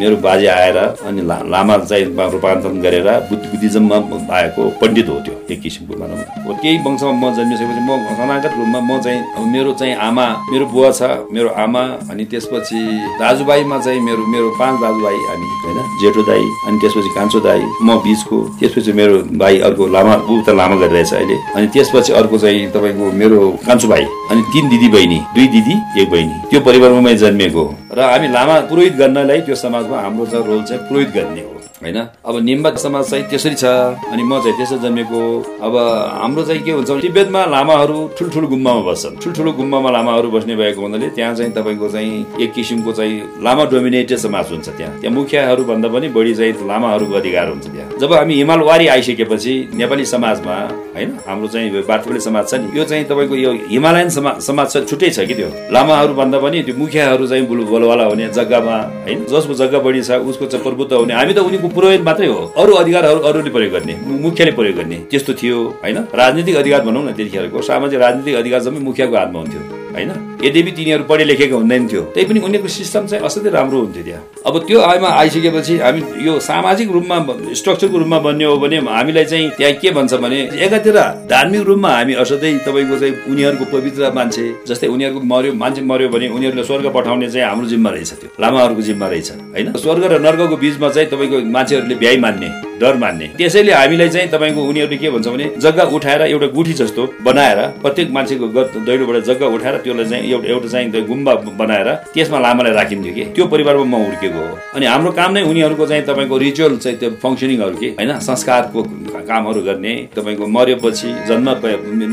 मेरो 0.00 0.16
बाजे 0.26 0.46
आएर 0.46 0.78
अनि 1.08 1.22
लामा 1.52 1.74
चाहिँ 1.90 2.04
रूपान्तरण 2.34 2.76
गरेर 2.84 3.08
बुद्ध 3.30 3.44
बुद्धिज्ममा 3.50 3.96
आएको 4.36 4.62
पण्डित 4.80 5.08
हो 5.08 5.18
त्यो 5.26 5.34
एक 5.50 5.60
किसिमको 5.62 5.94
न। 5.98 6.02
हो 6.46 6.52
त्यही 6.62 6.78
वंशमा 6.84 7.12
म 7.12 7.24
जन्मिसकेपछि 7.36 7.82
म 7.88 7.90
सनागत 8.18 8.52
रूपमा 8.58 8.80
म 8.80 9.00
चाहिँ 9.04 9.20
मेरो 9.52 9.72
चाहिँ 9.80 9.94
आमा 10.08 10.26
मेरो 10.52 10.64
बुवा 10.72 10.90
छ 10.98 11.02
मेरो 11.34 11.48
आमा 11.64 11.82
अनि 12.10 12.24
त्यसपछि 12.30 12.80
दाजुभाइमा 13.20 13.78
चाहिँ 13.84 14.00
मेरो 14.06 14.22
मेरो 14.32 14.48
पाँच 14.60 14.74
दाजुभाइ 14.84 15.16
हामी 15.28 15.48
होइन? 15.64 15.78
जेठो 16.02 16.22
दाई 16.30 16.44
अनि 16.66 16.76
त्यसपछि 16.80 17.10
कान्छो 17.16 17.38
दाई 17.40 17.62
म 17.82 17.98
बिचको। 18.04 18.38
त्यसपछि 18.60 18.92
मेरो 18.92 19.14
भाइ 19.42 19.54
अर्को 19.66 19.84
लामा 19.94 20.14
ऊ 20.30 20.34
त 20.46 20.48
लामा 20.60 20.76
गरिरहेछ 20.82 21.12
अहिले। 21.14 21.36
अनि 21.56 21.66
त्यसपछि 21.74 22.12
अर्को 22.20 22.38
चाहिँ 22.38 22.66
तपाईँको 22.74 23.04
मेरो 23.20 23.38
कान्छो 23.66 23.88
भाइ 23.88 24.04
अनि 24.30 24.42
तिन 24.52 24.64
दिदी 24.70 24.88
बहिनी 24.94 25.18
दुई 25.34 25.46
दिदी। 25.54 25.76
एक 25.98 26.10
बहिनी। 26.10 26.50
त्यो 26.50 26.60
परिवारमा 26.60 27.12
जन्मिएको 27.12 27.62
हो। 27.62 27.78
र 27.94 28.00
हामी 28.00 28.28
लामा 28.28 28.60
पुरोहित 28.60 28.94
गर्नलाई 28.96 29.40
त्यो 29.40 29.54
समाजमा 29.54 30.00
हाम्रो 30.00 30.26
चाहिँ 30.26 30.46
रोल 30.46 30.62
चाहिँ 30.62 30.82
पुरोहित 30.82 31.08
गर्ने 31.08 31.40
हो। 31.40 31.63
होइन? 31.82 31.98
अब 32.24 32.34
निम्बा 32.44 32.70
समाज 32.78 33.04
चाहिँ 33.10 33.24
त्यसरी 33.30 33.54
छ 33.54 33.64
अनि 33.64 34.22
म 34.22 34.38
चाहिँ 34.42 34.56
त्यसरी 34.56 34.78
जन्मेको। 34.78 35.20
अब 35.60 35.74
हाम्रो 36.22 36.42
चाहिँ 36.44 36.62
के 36.62 36.70
हुन्छ 36.70 36.90
तिब्बतमा 37.02 37.44
लामाहरू 37.50 37.96
ठुल्ठुलो 38.18 38.46
गुम्बामा 38.48 38.82
बस्छन्। 38.90 39.16
ठुल्ठुलो 39.22 39.52
गुम्बामा 39.52 39.90
लामाहरू 39.90 40.30
बस्ने 40.30 40.54
भएको 40.56 40.80
हुनाले 40.80 41.08
त्यहाँ 41.18 41.34
चाहिँ 41.34 41.52
तपाईँको 41.52 41.88
चाहिँ 41.88 42.42
एक 42.42 42.52
किसिमको 42.54 42.92
चाहिँ 42.92 43.42
लामा 43.42 43.64
डोमिनेटेड 43.74 44.18
समाज 44.18 44.50
हुन्छ 44.52 44.68
त्यहाँ। 44.68 44.92
त्यहाँ 45.00 45.14
मुखियाहरू 45.14 45.64
भन्दा 45.64 45.88
पनि 45.88 46.08
बढी 46.14 46.34
चाहिँ 46.34 46.52
लामाहरूको 46.62 47.14
अधिकार 47.14 47.48
हुन्छ 47.48 47.66
त्यहाँ। 47.66 47.98
जब 47.98 48.12
हामी 48.12 48.34
हिमाल 48.34 48.60
वारी 48.70 48.86
आइसकेपछि 48.94 49.54
नेपाली 49.74 50.04
समाजमा 50.04 50.56
होइन? 50.94 51.10
हाम्रो 51.26 51.48
चाहिँ 51.48 51.82
बार्थोले 51.90 52.20
समाज 52.20 52.44
छ 52.48 52.54
नि। 52.54 52.78
यो 52.78 52.84
चाहिँ 52.84 53.04
तपाईँको 53.04 53.34
यो 53.34 53.52
हिमालयन 53.74 54.08
समाज 54.14 54.40
समाज 54.46 54.66
छ 54.72 54.76
छुट्टै 54.88 55.10
छ 55.10 55.26
कि 55.26 55.34
त्यो? 55.34 55.48
लामाहरू 55.74 56.14
भन्दा 56.14 56.38
पनि 56.38 56.62
त्यो 56.62 56.74
मुखियाहरू 56.78 57.26
चाहिँ 57.26 57.46
बुल 57.50 57.64
बोलवाला 57.66 58.04
हुने 58.04 58.28
जग्गामा 58.30 58.76
होइन? 59.04 59.24
जसको 59.26 59.54
जग्गा 59.54 59.78
बढी 59.82 60.02
छ 60.02 60.22
उसको 60.22 60.46
चाहिँ 60.46 60.62
प्रभुत्व 60.64 60.96
हुने। 60.96 61.14
हामी 61.14 61.34
त 61.34 61.38
उनीको 61.64 61.74
पुरोहित 61.74 62.02
मात्रै 62.02 62.26
हो। 62.26 62.52
अरू 62.56 62.72
अधिकारहरू 62.74 63.20
अरूले 63.20 63.50
प्रयोग 63.50 63.72
गर्ने 63.72 63.94
मुखियाले 64.04 64.52
प्रयोग 64.52 64.76
गर्ने। 64.76 64.96
त्यस्तो 65.10 65.32
थियो 65.34 65.56
होइन? 65.82 65.96
राजनीतिक 66.14 66.56
अधिकार 66.56 66.80
भनौँ 66.84 67.04
न 67.04 67.12
त्यतिखेरको। 67.16 67.62
सामाजिक 67.62 68.00
राजनीतिक 68.00 68.34
अधिकार 68.36 68.60
जम्मै 68.60 68.80
मुखियाको 68.80 69.16
हातमा 69.16 69.38
हुन्थ्यो। 69.40 69.83
होइन? 69.94 70.10
यद्यपि 70.44 70.70
तिनीहरू 70.76 71.04
पढे 71.08 71.24
लेखेको 71.24 71.56
हुँदैन 71.56 71.82
थियो 71.88 72.02
त्यही 72.14 72.26
पनि 72.28 72.40
उनीहरूको 72.46 72.68
सिस्टम 72.68 73.06
चाहिँ 73.06 73.24
असाध्यै 73.24 73.52
राम्रो 73.52 73.78
हुन्थ्यो 73.80 74.04
त्यहाँ। 74.04 74.22
अब 74.46 74.54
त्यो 74.66 74.80
आयमा 74.80 75.08
आइसकेपछि 75.20 75.74
हामी 75.78 76.00
यो 76.26 76.32
सामाजिक 76.40 76.88
रूपमा 76.96 77.16
स्ट्रक्चरको 77.60 77.96
रूपमा 77.98 78.18
बन्ने 78.26 78.44
हो 78.44 78.56
भने 78.64 78.76
हामीलाई 78.88 79.24
चाहिँ 79.24 79.50
त्यहाँ 79.56 79.74
के 79.80 79.90
भन्छ 79.96 80.14
भने 80.24 80.40
एकातिर 80.66 80.98
धार्मिक 81.30 81.62
रूपमा 81.70 81.90
हामी 81.96 82.14
असाध्यै 82.24 82.52
तपाईँको 82.66 82.98
चाहिँ 82.98 83.14
उनीहरूको 83.30 83.64
पवित्र 83.72 84.12
मान्छे 84.14 84.44
जस्तै 84.68 84.86
उनीहरूको 84.94 85.20
मर्यो 85.32 85.52
मान्छे 85.62 85.82
मर्यो 85.90 86.08
भने 86.08 86.28
उनीहरूले 86.36 86.64
स्वर्ग 86.64 86.86
पठाउने 86.96 87.30
चाहिँ 87.30 87.48
हाम्रो 87.48 87.66
जिम्मा 87.72 87.90
रहेछ 87.90 88.12
त्यो 88.20 88.30
लामाहरूको 88.42 88.82
जिम्मा 88.82 89.06
रहेछ 89.08 89.30
होइन? 89.30 89.72
स्वर्ग 89.84 90.04
र 90.12 90.20
नर्कको 90.26 90.56
बिचमा 90.56 90.88
चाहिँ 90.88 91.08
तपाईँको 91.08 91.36
मान्छेहरूले 91.56 91.94
भ्याइ 91.94 92.16
मान्ने। 92.26 92.63
डर 92.80 92.96
मान्ने। 93.02 93.26
त्यसैले 93.38 93.72
हामीलाई 93.72 94.08
चाहिँ 94.08 94.28
तपाईँको 94.34 94.60
उनीहरूले 94.70 94.96
के 94.96 95.10
भन्छ 95.10 95.28
भने 95.28 95.44
जग्गा 95.64 95.84
उठाएर 95.96 96.22
एउटा 96.22 96.46
गुठी 96.56 96.72
जस्तो 96.80 97.02
बनाएर 97.26 97.58
प्रत्येक 97.82 98.10
मान्छेको 98.16 98.46
गत 98.56 98.72
दैलोबाट 98.86 99.16
जग्गा 99.30 99.46
उठाएर 99.56 99.76
त्यसलाई 99.84 100.06
चाहिँ 100.10 100.30
एउटा 100.32 100.48
एउटा 100.52 100.68
चाहिँ 100.68 101.06
गुम्बा 101.06 101.34
बनाएर 101.60 101.88
त्यसमा 102.14 102.38
लामालाई 102.46 102.72
राखिन्थ्यो 102.80 103.14
कि। 103.14 103.24
त्यो 103.34 103.44
परिवारमा 103.52 103.84
म 103.84 103.94
हुर्केको 104.04 104.40
हो। 104.48 104.56
अनि 104.74 104.86
हाम्रो 104.86 105.10
काम 105.18 105.30
नै 105.32 105.42
उनीहरूको 105.50 105.86
चाहिँ 105.86 106.04
तपाईँको 106.04 106.36
रिचुअल 106.38 106.76
चाहिँ 106.84 106.98
त्यो 106.98 107.10
फङ्सनिङहरू 107.22 107.76
के 107.82 107.88
होइन? 107.98 108.10
संस्कारको 108.28 108.80
कामहरू 109.28 109.60
गर्ने 109.68 109.94
तपाईँको 110.16 110.46
मरेपछि 110.46 111.08
जन्म 111.28 111.48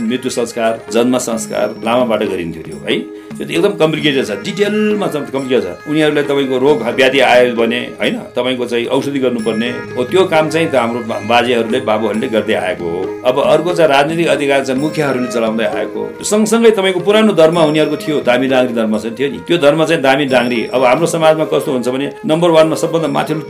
मृत्यु 0.09 0.29
संस्कार 0.29 0.71
जन्म 0.93 1.17
संस्कार 1.17 1.67
लामाबाट 1.85 2.21
गरिन्थ्यो 2.31 2.63
त्यो 2.67 2.77
है? 2.85 3.20
त्यो 3.45 3.57
एकदम 3.57 3.73
कम्प्लिकेटेड 3.83 4.25
छ 4.25 4.31
डिटेलमा 4.45 5.07
कम्प्लिकेटेड 5.15 5.63
छ 5.63 5.89
उनीहरूलाई 5.89 6.23
तपाईँको 6.31 6.57
रोग 6.65 6.77
व्याधि 6.99 7.19
आयो 7.31 7.55
भने 7.55 7.79
होइन 8.01 8.15
तपाईँको 8.35 8.65
चाहिँ 8.71 8.85
औषधि 8.95 9.19
गर्नुपर्ने। 9.19 9.69
हो 9.97 10.03
त्यो 10.11 10.21
काम 10.33 10.49
चाहिँ 10.49 10.67
त 10.71 10.75
हाम्रो 10.75 10.99
बाजेहरूले 11.31 11.79
बाबुहरूले 11.89 12.27
गर्दै 12.35 12.55
आएको 12.65 12.85
हो। 12.93 13.01
अब 13.29 13.35
अर्को 13.53 13.71
चाहिँ 13.77 13.89
राजनीतिक 13.91 14.27
अधिकार 14.35 14.59
चाहिँ 14.65 14.81
मुखियाहरूले 14.81 15.29
चलाउँदै 15.35 15.65
आएको 15.77 16.01
सँगसँगै 16.31 16.71
तपाईँको 16.77 16.99
पुरानो 17.07 17.33
धर्म 17.33 17.57
उनीहरूको 17.61 17.97
थियो 18.03 18.17
दामी 18.29 18.47
डाङ्री 18.53 18.73
धर्म 18.79 18.97
चाहिँ 18.97 19.15
थियो 19.17 19.29
नि। 19.31 19.39
त्यो 19.47 19.57
धर्म 19.65 19.79
चाहिँ 19.85 20.01
दामी 20.01 20.25
डाङ्री 20.33 20.59
अब 20.73 20.83
हाम्रो 20.85 21.07
समाजमा 21.15 21.45
कस्तो 21.53 21.71
हुन्छ 21.71 21.87
भने 21.89 22.07
नम्बर 22.25 22.49
वानमा 22.57 22.75
सबभन्दा 22.83 23.07
माथिल्लो 23.17 23.43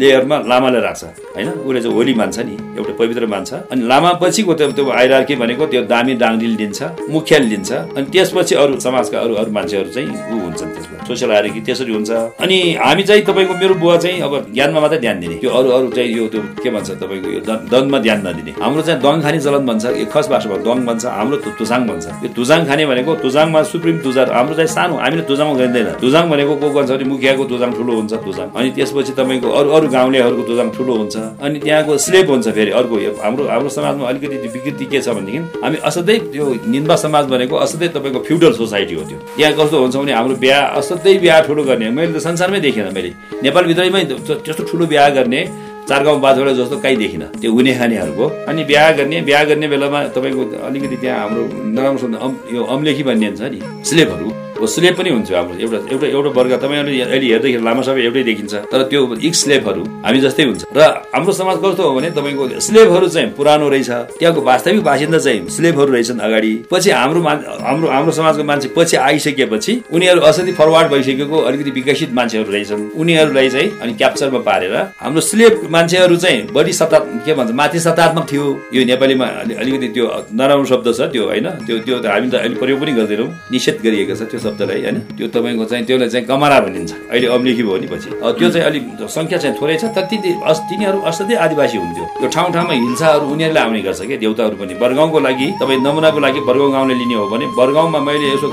लेयरमा 0.00 0.36
लामाले 0.50 0.80
राख्छ 0.80 1.02
होइन? 1.36 1.48
उसले 1.66 1.80
चाहिँ 1.80 1.94
होली 1.96 2.14
मान्छ 2.14 2.38
नि 2.38 2.54
एउटा 2.78 2.92
पवित्र 3.00 3.26
मान्छ। 3.26 3.50
अनि 3.72 3.82
लामा 3.90 4.10
पछिको 4.22 4.52
त्यो 4.54 4.90
आइरार्की 5.00 5.34
भनेको 5.42 5.66
त्यो 5.72 5.82
दामी 5.92 6.14
डाङ्रीले 6.22 6.56
लिन्छ 6.62 6.80
मुखियाले 7.10 7.46
लिन्छ। 7.52 7.70
अनि 7.96 8.06
त्यसपछि 8.12 8.54
अरू 8.62 8.80
समाजका 8.80 9.18
अरू 9.18 9.34
अरू 9.38 9.50
मान्छेहरू 9.52 9.90
चाहिँ 9.94 10.08
ऊ 10.08 10.34
हुन्छन् 10.44 10.70
त्यसमा। 10.74 10.96
सोसियल 11.08 11.30
आइरार्की 11.32 11.60
त्यसरी 11.66 11.92
हुन्छ। 11.92 12.10
अनि 12.44 12.58
हामी 12.84 13.02
चाहिँ 13.08 13.22
तपाईँको 13.28 13.54
मेरो 13.62 13.74
बुवा 13.82 13.96
चाहिँ 13.96 14.20
अब 14.20 14.32
ज्ञानमा 14.54 14.80
मात्रै 14.80 14.98
ध्यान 14.98 15.16
दिने। 15.20 15.34
त्यो 15.42 15.50
अरू 15.50 15.68
अरू 15.76 15.88
चाहिँ 15.96 16.10
यो 16.16 16.26
त्यो 16.32 16.40
के 16.62 16.70
भन्छ 16.70 16.88
तपाईँको 17.02 17.28
यो 17.36 17.40
दन- 17.48 17.64
दनमा 17.72 17.98
ध्यान 18.06 18.18
नदिने। 18.26 18.52
हाम्रो 18.62 18.82
चाहिँ 18.82 19.00
दङ 19.00 19.16
खाने 19.24 19.38
चलन 19.40 19.62
भन्छ 19.68 19.84
यो 20.00 20.06
खस 20.12 20.26
भाषामा 20.32 20.56
दङ 20.66 20.78
भन्छ 20.88 21.04
हाम्रो 21.06 21.36
तु- 21.44 21.56
तुसाङ 21.58 21.80
भन्छ। 21.88 22.06
यो 22.24 22.28
तुजाङ 22.36 22.60
खाने 22.68 22.84
भनेको 22.90 23.12
तुजाङमा 23.24 23.60
सुप्रिम 23.72 23.96
तुजार 24.04 24.26
हाम्रो 24.32 24.54
चाहिँ 24.58 24.70
सानो 24.76 24.94
हामीले 25.04 25.22
तुजाङमा 25.30 25.54
गरिँदैन 25.60 25.86
तुजाङ 26.02 26.24
भनेको 26.30 26.54
को 26.60 26.66
भन्छ 26.76 26.90
भने 26.90 27.04
मुखियाको 27.12 27.44
तुजाङ 27.52 27.70
ठुलो 27.78 27.92
हुन्छ 27.98 28.12
तुजाङ 28.26 28.46
अनि 28.58 28.68
त्यसपछि 28.76 29.12
तपाईँको 29.20 29.48
अरू 29.58 29.68
अरू 29.76 29.86
गाउँलेहरूको 29.96 30.42
तुजाङ 30.50 30.68
ठुलो 30.76 30.92
हुन्छ। 31.00 31.16
अनि 31.44 31.58
त्यहाँको 31.64 31.92
स्लेप 32.04 32.26
हुन्छ 32.30 32.46
फेरि 32.56 32.70
अर्को 32.78 32.96
हाम्रो 33.22 33.42
हाम्रो 33.48 33.68
समाजमा 33.68 34.04
अलिकति 34.08 34.36
विकृति 34.54 34.84
के 34.92 34.98
छ 35.00 35.08
भनेदेखि 35.16 35.38
हामी 35.62 35.76
असाध्यै 35.88 36.18
त्यो 36.32 36.44
निन्दा 36.74 36.96
समाज 37.04 37.24
भनेको 37.32 37.54
असाध्यै 37.64 37.88
तपाईँको 37.96 38.20
फ्युडल 38.28 38.52
सोसाइटी 38.60 38.94
हो 38.94 39.02
त्यो। 39.08 39.17
त्यहाँ 39.36 39.52
कस्तो 39.58 39.76
हुन्छ 39.82 39.96
भने 39.96 40.12
हाम्रो 40.12 40.36
बिहा 40.36 40.58
असाध्यै 40.78 41.18
बिहा 41.18 41.40
ठुलो 41.46 41.62
गर्ने। 41.64 41.90
मैले 41.90 42.12
त 42.12 42.22
संसारमै 42.22 42.60
देखिनँ 42.60 42.90
मैले। 42.92 43.10
नेपालभित्रैमै 43.42 44.04
त्यो- 44.04 44.40
त्यस्तो 44.44 44.62
ठुलो 44.70 44.86
बिहा 44.86 45.08
गर्ने 45.16 45.40
चार 45.88 46.02
गाउँ 46.04 46.20
बाँधवटा 46.20 46.52
जस्तो 46.52 46.76
कहीँ 46.84 46.96
देखिनँ। 46.96 47.26
त्यो 47.40 47.52
हुने 47.52 47.72
खानेहरूको 47.78 48.26
अनि 48.48 48.62
बिहा 48.64 48.90
गर्ने 48.98 49.20
बिहा 49.28 49.44
गर्ने 49.44 49.66
बेलामा 49.72 49.98
तपाईँको 50.14 50.42
अलिकति 50.66 50.96
त्यहाँ 51.02 51.18
हाम्रो 51.18 51.42
नराम्रो 51.76 52.06
यो 52.54 52.60
अम्लेखी 52.64 53.02
भन्ने 53.08 53.26
हुन्छ 53.26 53.42
नि। 53.52 53.58
स्लेपहरू 53.88 54.28
स्लेप 54.66 54.94
पनि 54.98 55.10
हुन्छ 55.10 55.32
हाम्रो 55.32 55.54
एउटा 55.58 55.78
एउटा 55.92 56.06
एउटा 56.06 56.30
वर्ग 56.38 56.52
तपाईँहरूले 56.58 57.00
अहिले 57.02 57.26
हेर्दाखेरि 57.32 57.64
लामो 57.64 57.82
सबै 57.82 58.02
एउटै 58.08 58.22
देखिन्छ 58.30 58.54
तर 58.72 58.82
त्यो 58.90 59.00
इक 59.28 59.34
स्लेपहरू 59.34 59.82
हामी 60.04 60.20
जस्तै 60.20 60.44
हुन्छ। 60.44 60.62
र 60.76 60.80
हाम्रो 61.14 61.32
समाज 61.32 61.56
कस्तो 61.64 61.82
हो 61.88 61.94
भने 61.96 62.10
तपाईँको 62.10 62.44
स्लेपहरू 62.66 63.08
चाहिँ 63.08 63.28
पुरानो 63.38 63.68
रहेछ 63.68 63.90
त्यहाँको 64.18 64.40
वास्तविक 64.50 64.82
बासिन्दा 64.84 65.18
चाहिँ 65.18 65.40
स्लेपहरू 65.56 65.90
रहेछन् 65.92 66.20
अगाडि। 66.20 66.52
पछि 66.70 66.90
हाम्रो 66.90 67.20
हाम्रो 67.22 67.88
हाम्रो 67.88 68.12
समाजको 68.12 68.44
मान्छे 68.44 68.68
पछि 68.76 68.96
आइसकेपछि 68.96 69.72
उनीहरू 69.94 70.20
असति 70.28 70.52
फरवार्ड 70.52 70.88
भइसकेको 70.92 71.36
अलिकति 71.48 71.70
विकसित 71.70 72.10
मान्छेहरू 72.18 72.50
रहेछन्। 72.52 72.82
उनीहरूलाई 73.00 73.48
चाहिँ 73.50 73.68
अनि 73.82 73.92
क्याप्चरमा 73.94 74.40
पारेर 74.48 74.74
हाम्रो 75.00 75.20
स्लेप 75.20 75.54
मान्छेहरू 75.70 76.16
चाहिँ 76.16 76.46
बढी 76.52 76.72
सता 76.72 76.98
के 77.24 77.34
भन्छ 77.34 77.50
माथि 77.52 77.78
सतात्मक 77.80 78.24
थियो। 78.32 78.44
यो 78.74 78.84
नेपालीमा 78.84 79.26
अलि- 79.42 79.58
अलिकति 79.58 79.88
त्यो 79.94 80.06
नराम्रो 80.34 80.64
शब्द 80.64 80.86
छ 80.98 81.00
त्यो 81.12 81.24
होइन? 81.26 81.46
त्यो 81.66 81.78
त्यो 81.86 81.96
हामी 82.08 82.28
त 82.30 82.34
अहिले 82.34 82.56
प्रयोग 82.58 82.80
पनि 82.80 82.92
गर्दैनौँ 82.98 83.28
निषेध 83.52 83.76
गरिएको 83.84 84.14
छ 84.14 84.22
त्यो 84.30 84.40
शब्दलाई 84.48 84.80
होइन? 84.82 84.96
त्यो 85.16 85.26
तपाईँको 85.28 85.64
चाहिँ 85.68 85.84
त्यसलाई 85.84 86.08
चाहिँ 86.08 86.26
कमरा 86.26 86.58
भनिन्छ। 86.64 86.92
अहिले 87.12 87.26
अम्लिखी 87.36 87.62
भयो 87.68 87.78
नि 87.78 87.86
पछि 87.92 88.08
त्यो 88.38 88.48
चाहिँ 88.50 88.66
अलिक 88.68 88.82
सङ्ख्या 89.16 89.38
चाहिँ 89.38 89.54
थोरै 89.60 89.76
छ 89.76 89.84
तर 89.94 90.04
तिनीहरू 90.08 90.98
असाध्यै 91.08 91.38
आदिवासी 91.44 91.76
हुन्थ्यो। 91.78 92.04
यो 92.22 92.28
ठाउँ 92.34 92.50
ठाउँमा 92.54 92.74
हिल्साहरू 92.74 93.26
उनीहरूले 93.32 93.60
आउने 93.60 93.80
गर्छ 93.86 94.00
क्या 94.08 94.18
देउताहरू 94.24 94.56
पनि। 94.60 94.74
बरगाउँको 94.82 95.18
लागि 95.28 95.46
तपाईँ 95.60 95.80
नमुनाको 95.86 96.18
लागि 96.26 96.40
बरगाउँ 96.48 96.72
गाउँले 96.72 96.94
लिने 97.00 97.14
हो 97.20 97.26
भने 97.32 97.46
बरगाउँमा 97.58 97.98
मैले 98.08 98.26
यसो 98.34 98.46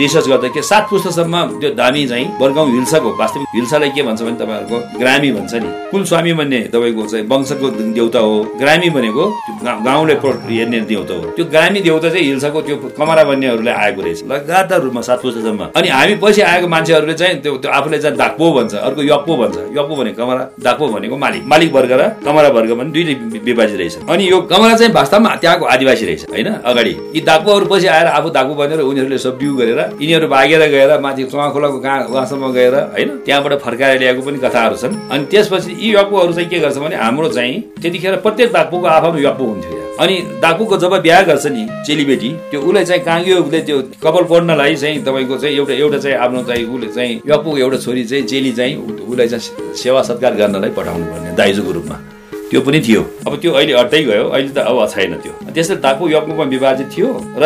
रिसर्च 0.00 0.26
गर्दा 0.32 0.48
के? 0.54 0.62
सात 0.62 0.84
पुस्तासम्म 0.90 1.60
त्यो 1.60 1.70
दामी 1.80 2.02
चाहिँ 2.08 2.26
बरगाउँ 2.40 2.68
हिल्साको 2.76 3.08
वास्तविक 3.20 3.48
हिल्सालाई 3.56 3.90
के 3.96 4.02
भन्छ 4.02 4.20
भने 4.22 4.36
तपाईँहरूको? 4.40 4.76
ग्रामी 4.98 5.30
भन्छ 5.36 5.54
नि। 5.62 5.68
कुल 5.90 6.02
स्वामी 6.10 6.32
भन्ने 6.40 6.60
तपाईँको 6.74 7.02
चाहिँ 7.06 7.26
वंशको 7.26 7.66
देउता 7.96 8.20
हो। 8.26 8.34
ग्रामी 8.60 8.88
भनेको 8.96 9.24
त्यो 9.46 9.74
गाउँले 9.84 10.14
हेर्ने 10.16 10.80
देउता 10.90 11.14
हो। 11.14 11.24
त्यो 11.36 11.44
ग्रामी 11.54 11.80
देउता 11.80 12.08
चाहिँ 12.10 12.26
हिल्साको 12.26 12.60
त्यो 12.66 12.76
कमरा 12.98 13.24
भन्नेहरूलाई 13.30 13.74
आएको 13.74 14.00
रहेछ। 14.02 14.24
लगातार 14.32 14.80
रूपमा 14.82 15.00
सात 15.08 15.24
पुस्तासम्म 15.26 15.62
अनि 15.76 15.88
हामी 15.88 16.14
पछि 16.22 16.40
आएको 16.42 16.66
मान्छेहरूले 16.68 17.14
चाहिँ 17.14 17.34
त्यो 17.42 17.56
त्यो 17.62 17.70
आफूलाई 17.72 18.00
चाहिँ 18.00 18.16
दाक्पो 18.16 18.46
भन्छ 18.56 18.74
अर्को 18.86 19.02
यप्पो 19.02 19.32
भन्छ। 19.36 19.56
यप्पो 19.76 19.94
भनेको 19.96 20.16
कमरा 20.22 20.42
दाक्पो 20.62 20.84
भनेको 20.94 21.16
मालिक। 21.16 21.42
मालिक 21.52 21.72
वर्ग 21.74 21.92
र 22.00 22.02
कमरा 22.24 22.48
वर्ग 22.56 22.70
पनि 22.78 22.90
दुईटै 22.94 23.14
विभाजित 23.46 23.76
रहेछ। 23.80 23.94
अनि 24.10 24.24
यो 24.30 24.40
कमरा 24.52 24.74
चाहिँ 24.76 24.92
वास्तवमा 24.92 25.30
त्यहाँको 25.42 25.64
आदिवासी 25.74 26.04
रहेछ 26.06 26.22
होइन? 26.30 26.48
अगाडि। 26.64 26.92
यी 27.16 27.20
दाक्पोहरू 27.20 27.66
पछि 27.72 27.86
आएर 27.86 28.06
आफू 28.16 28.28
दाक्पो 28.36 28.54
बनेर 28.54 28.80
उनीहरूले 28.80 29.18
सबड्यु 29.18 29.54
गरेर 29.56 29.80
यिनीहरू 30.00 30.28
भागेर 30.28 30.62
गएर 30.70 30.98
माथि 31.00 31.24
खोलाको 31.26 31.78
कहाँ 31.78 31.98
उहाँसम्म 32.06 32.52
गएर 32.52 32.74
होइन? 32.74 33.08
त्यहाँबाट 33.26 33.52
फर्काएर 33.64 33.98
ल्याएको 33.98 34.22
पनि 34.22 34.38
कथाहरू 34.38 34.76
छन्। 34.76 34.94
अनि 35.10 35.24
त्यसपछि 35.30 35.70
यी 35.80 35.94
यप्पोहरू 35.94 36.32
चाहिँ 36.32 36.48
के 36.50 36.58
गर्छ 36.58 36.78
भने 36.78 36.96
हाम्रो 36.96 37.28
चाहिँ 37.28 37.60
त्यतिखेर 37.82 38.16
प्रत्येक 38.24 38.52
दाक्पोको 38.52 38.86
आफ्नो 38.86 39.18
यप्पो 39.28 39.44
हुन्थ्यो। 39.44 39.85
अनि 40.00 40.16
दाकुको 40.42 40.76
जब 40.76 40.94
बिहा 41.02 41.20
गर्छ 41.28 41.46
नि 41.46 41.66
चेलीबेटी 41.86 42.30
त्यो 42.50 42.60
उसलाई 42.60 42.84
चाहिँ 42.84 43.02
काङ्गियो 43.04 43.36
उसले 43.42 43.60
त्यो 43.68 43.78
कपाल 44.02 44.24
पढ्नलाई 44.32 44.76
चाहिँ 44.76 45.04
तपाईँको 45.04 45.38
चाहिँ 45.38 45.56
एउटा 45.56 45.74
एउटा 45.74 45.98
चाहिँ 45.98 46.16
आफ्नो 46.16 46.42
चाहिँ 46.42 46.64
उसले 46.66 46.88
चाहिँ 46.92 47.14
यप्पू 47.28 47.56
एउटा 47.58 47.78
छोरी 47.84 48.04
चाहिँ 48.04 48.24
चेली 48.26 48.52
चाहिँ 48.52 48.76
उसलाई 48.76 49.28
चाहिँ 49.28 49.72
सेवा 49.82 50.02
सत्कार 50.02 50.34
गर्नलाई 50.34 50.70
पठाउनु 50.76 51.06
पर्ने 51.12 51.34
दाइजोको 51.36 51.72
रूपमा। 51.72 52.15
त्यो 52.50 52.60
पनि 52.62 52.78
थियो। 52.80 53.02
अब 53.26 53.32
त्यो 53.42 53.50
अहिले 53.52 53.72
अट्टै 53.82 54.02
गयो 54.06 54.24
अहिले 54.30 54.50
त 54.54 54.58
अब 54.62 54.78
छैन 54.86 55.14
त्यो। 55.18 55.32
त्यसरी 55.50 55.76
दाकु 55.82 56.02
यज्ञमा 56.08 56.44
विभाजित 56.54 56.88
थियो 56.94 57.08
र 57.42 57.44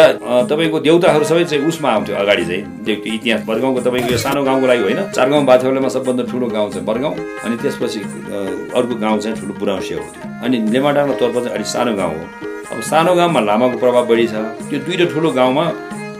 तपाईँको 0.50 0.78
देउताहरू 0.86 1.24
सबै 1.24 1.44
चाहिँ 1.50 1.64
उसमा 1.64 1.88
आउँथ्यो 1.88 2.16
अगाडि 2.20 2.44
चाहिँ। 2.44 2.62
त्यो 2.84 2.94
इतिहास 3.16 3.40
बरगाउँको 3.48 3.80
तपाईँको 3.80 4.10
यो 4.12 4.18
सानो 4.20 4.40
गाउँको 4.44 4.66
लागि 4.66 4.82
होइन 4.84 5.00
चार 5.16 5.28
गाउँ 5.30 5.44
बाथौलेमा 5.48 5.88
सबभन्दा 5.88 6.24
ठुलो 6.30 6.46
गाउँ 6.52 6.68
चाहिँ 6.70 6.84
बरगाउँ 6.84 7.14
अनि 7.44 7.56
त्यसपछि 7.62 8.00
अर्को 8.76 8.94
गाउँ 9.00 9.18
चाहिँ 9.24 9.36
ठुलो 9.40 9.52
बुराउँसे 9.56 9.94
हो 9.94 10.04
अनि 10.44 10.56
लेमाडाङको 10.68 11.14
तर्फ 11.16 11.36
चाहिँ 11.44 11.54
अलिक 11.56 11.68
सानो 11.74 11.92
गाउँ 11.96 12.14
हो। 12.14 12.24
अब 12.70 12.80
सानो 12.90 13.14
गाउँमा 13.16 13.40
लामाको 13.40 13.76
प्रभाव 13.80 14.04
बढी 14.06 14.26
छ। 14.28 14.34
त्यो 14.68 14.78
दुईवटा 14.84 15.06
ठुलो 15.14 15.30
गाउँमा 15.32 15.64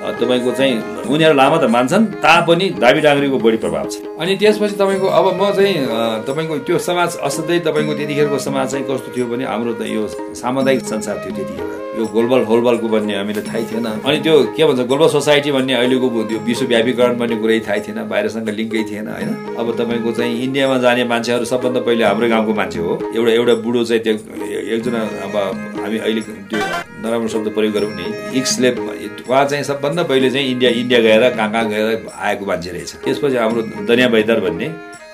तपाईँको 0.00 0.50
चाहिँ 0.59 0.75
उनीहरू 1.12 1.35
लामा 1.35 1.57
त 1.61 1.64
मान्छन् 1.76 2.04
तापनि 2.25 2.66
दाबी 2.80 3.00
डाङ्ग्रीको 3.00 3.38
बढी 3.38 3.59
प्रभाव 3.64 3.85
छ। 3.92 3.95
अनि 4.21 4.33
त्यसपछि 4.40 4.75
तपाईँको 4.80 5.07
अब 5.07 5.26
म 5.37 5.42
चाहिँ 5.52 5.75
तपाईँको 6.28 6.54
त्यो 6.66 6.78
समाज 6.88 7.11
असाध्यै 7.28 7.59
तपाईँको 7.69 7.92
त्यतिखेरको 7.99 8.38
समाज 8.38 8.66
चाहिँ 8.71 8.85
कस्तो 8.88 9.09
थियो 9.16 9.26
भने 9.28 9.45
हाम्रो 9.45 9.73
त 9.76 9.83
यो 9.92 10.09
सामुदायिक 10.40 10.80
संसार 10.88 11.16
थियो 11.25 11.33
त्यतिखेर। 11.37 11.69
यो 12.00 12.04
गोलबल 12.07 12.40
होलबलको 12.49 12.88
भन्ने 12.88 13.14
हामीले 13.16 13.42
थाहै 13.45 13.62
थिएन। 13.69 13.87
अनि 14.00 14.19
त्यो 14.25 14.35
के 14.57 14.62
भन्छ 14.64 14.80
ग्लोबल 14.88 15.09
सोसाइटी 15.12 15.50
भन्ने 15.52 15.75
अहिलेको 15.75 16.09
त्यो 16.30 16.38
विश्वव्यापीकरण 16.49 17.14
भन्ने 17.21 17.37
कुरै 17.42 17.59
थाहै 17.69 17.80
थिएन 17.85 17.99
बाहिरसँग 18.09 18.49
लिङ्कै 18.49 18.83
थिएन 18.88 19.09
होइन? 19.11 19.30
अब 19.61 19.66
तपाईँको 19.76 20.11
चाहिँ 20.16 20.33
इन्डियामा 20.47 20.76
जाने 20.80 21.04
मान्छेहरू 21.12 21.45
सबभन्दा 21.45 21.80
पहिले 21.85 22.04
हाम्रो 22.09 22.28
गाउँको 22.33 22.52
मान्छे 22.61 22.80
हो। 22.80 22.92
एउटा 23.16 23.33
एउटा 23.37 23.54
बुढो 23.64 23.85
चाहिँ 23.85 24.02
त्यो 24.04 24.14
एकजना 24.74 25.00
अब 25.26 25.34
हामी 25.80 25.98
अहिले 25.98 26.20
त्यो 26.50 26.58
नराम्रो 27.02 27.28
शब्द 27.28 27.48
प्रयोग 27.54 27.74
गरौँ 27.74 27.92
नि 27.96 28.38
इक्सले 28.38 28.70
उहाँ 28.70 29.44
चाहिँ 29.50 29.64
सबभन्दा 29.64 30.02
पहिले 30.10 30.30
चाहिँ 30.30 30.46
इन्डिया 30.50 30.70
इन्डिया 30.80 31.00
गएर 31.00 31.28
कहाँ 31.36 31.50
कहाँ 31.52 31.68
गएर 31.68 32.08
आएको 32.28 32.46
मान्छे 32.46 32.70
रहेछ। 32.70 32.94
त्यसपछि 33.04 33.36
हाम्रो 33.36 33.62
दनिया 33.88 34.08
बैदर 34.14 34.40
भन्ने 34.40 34.68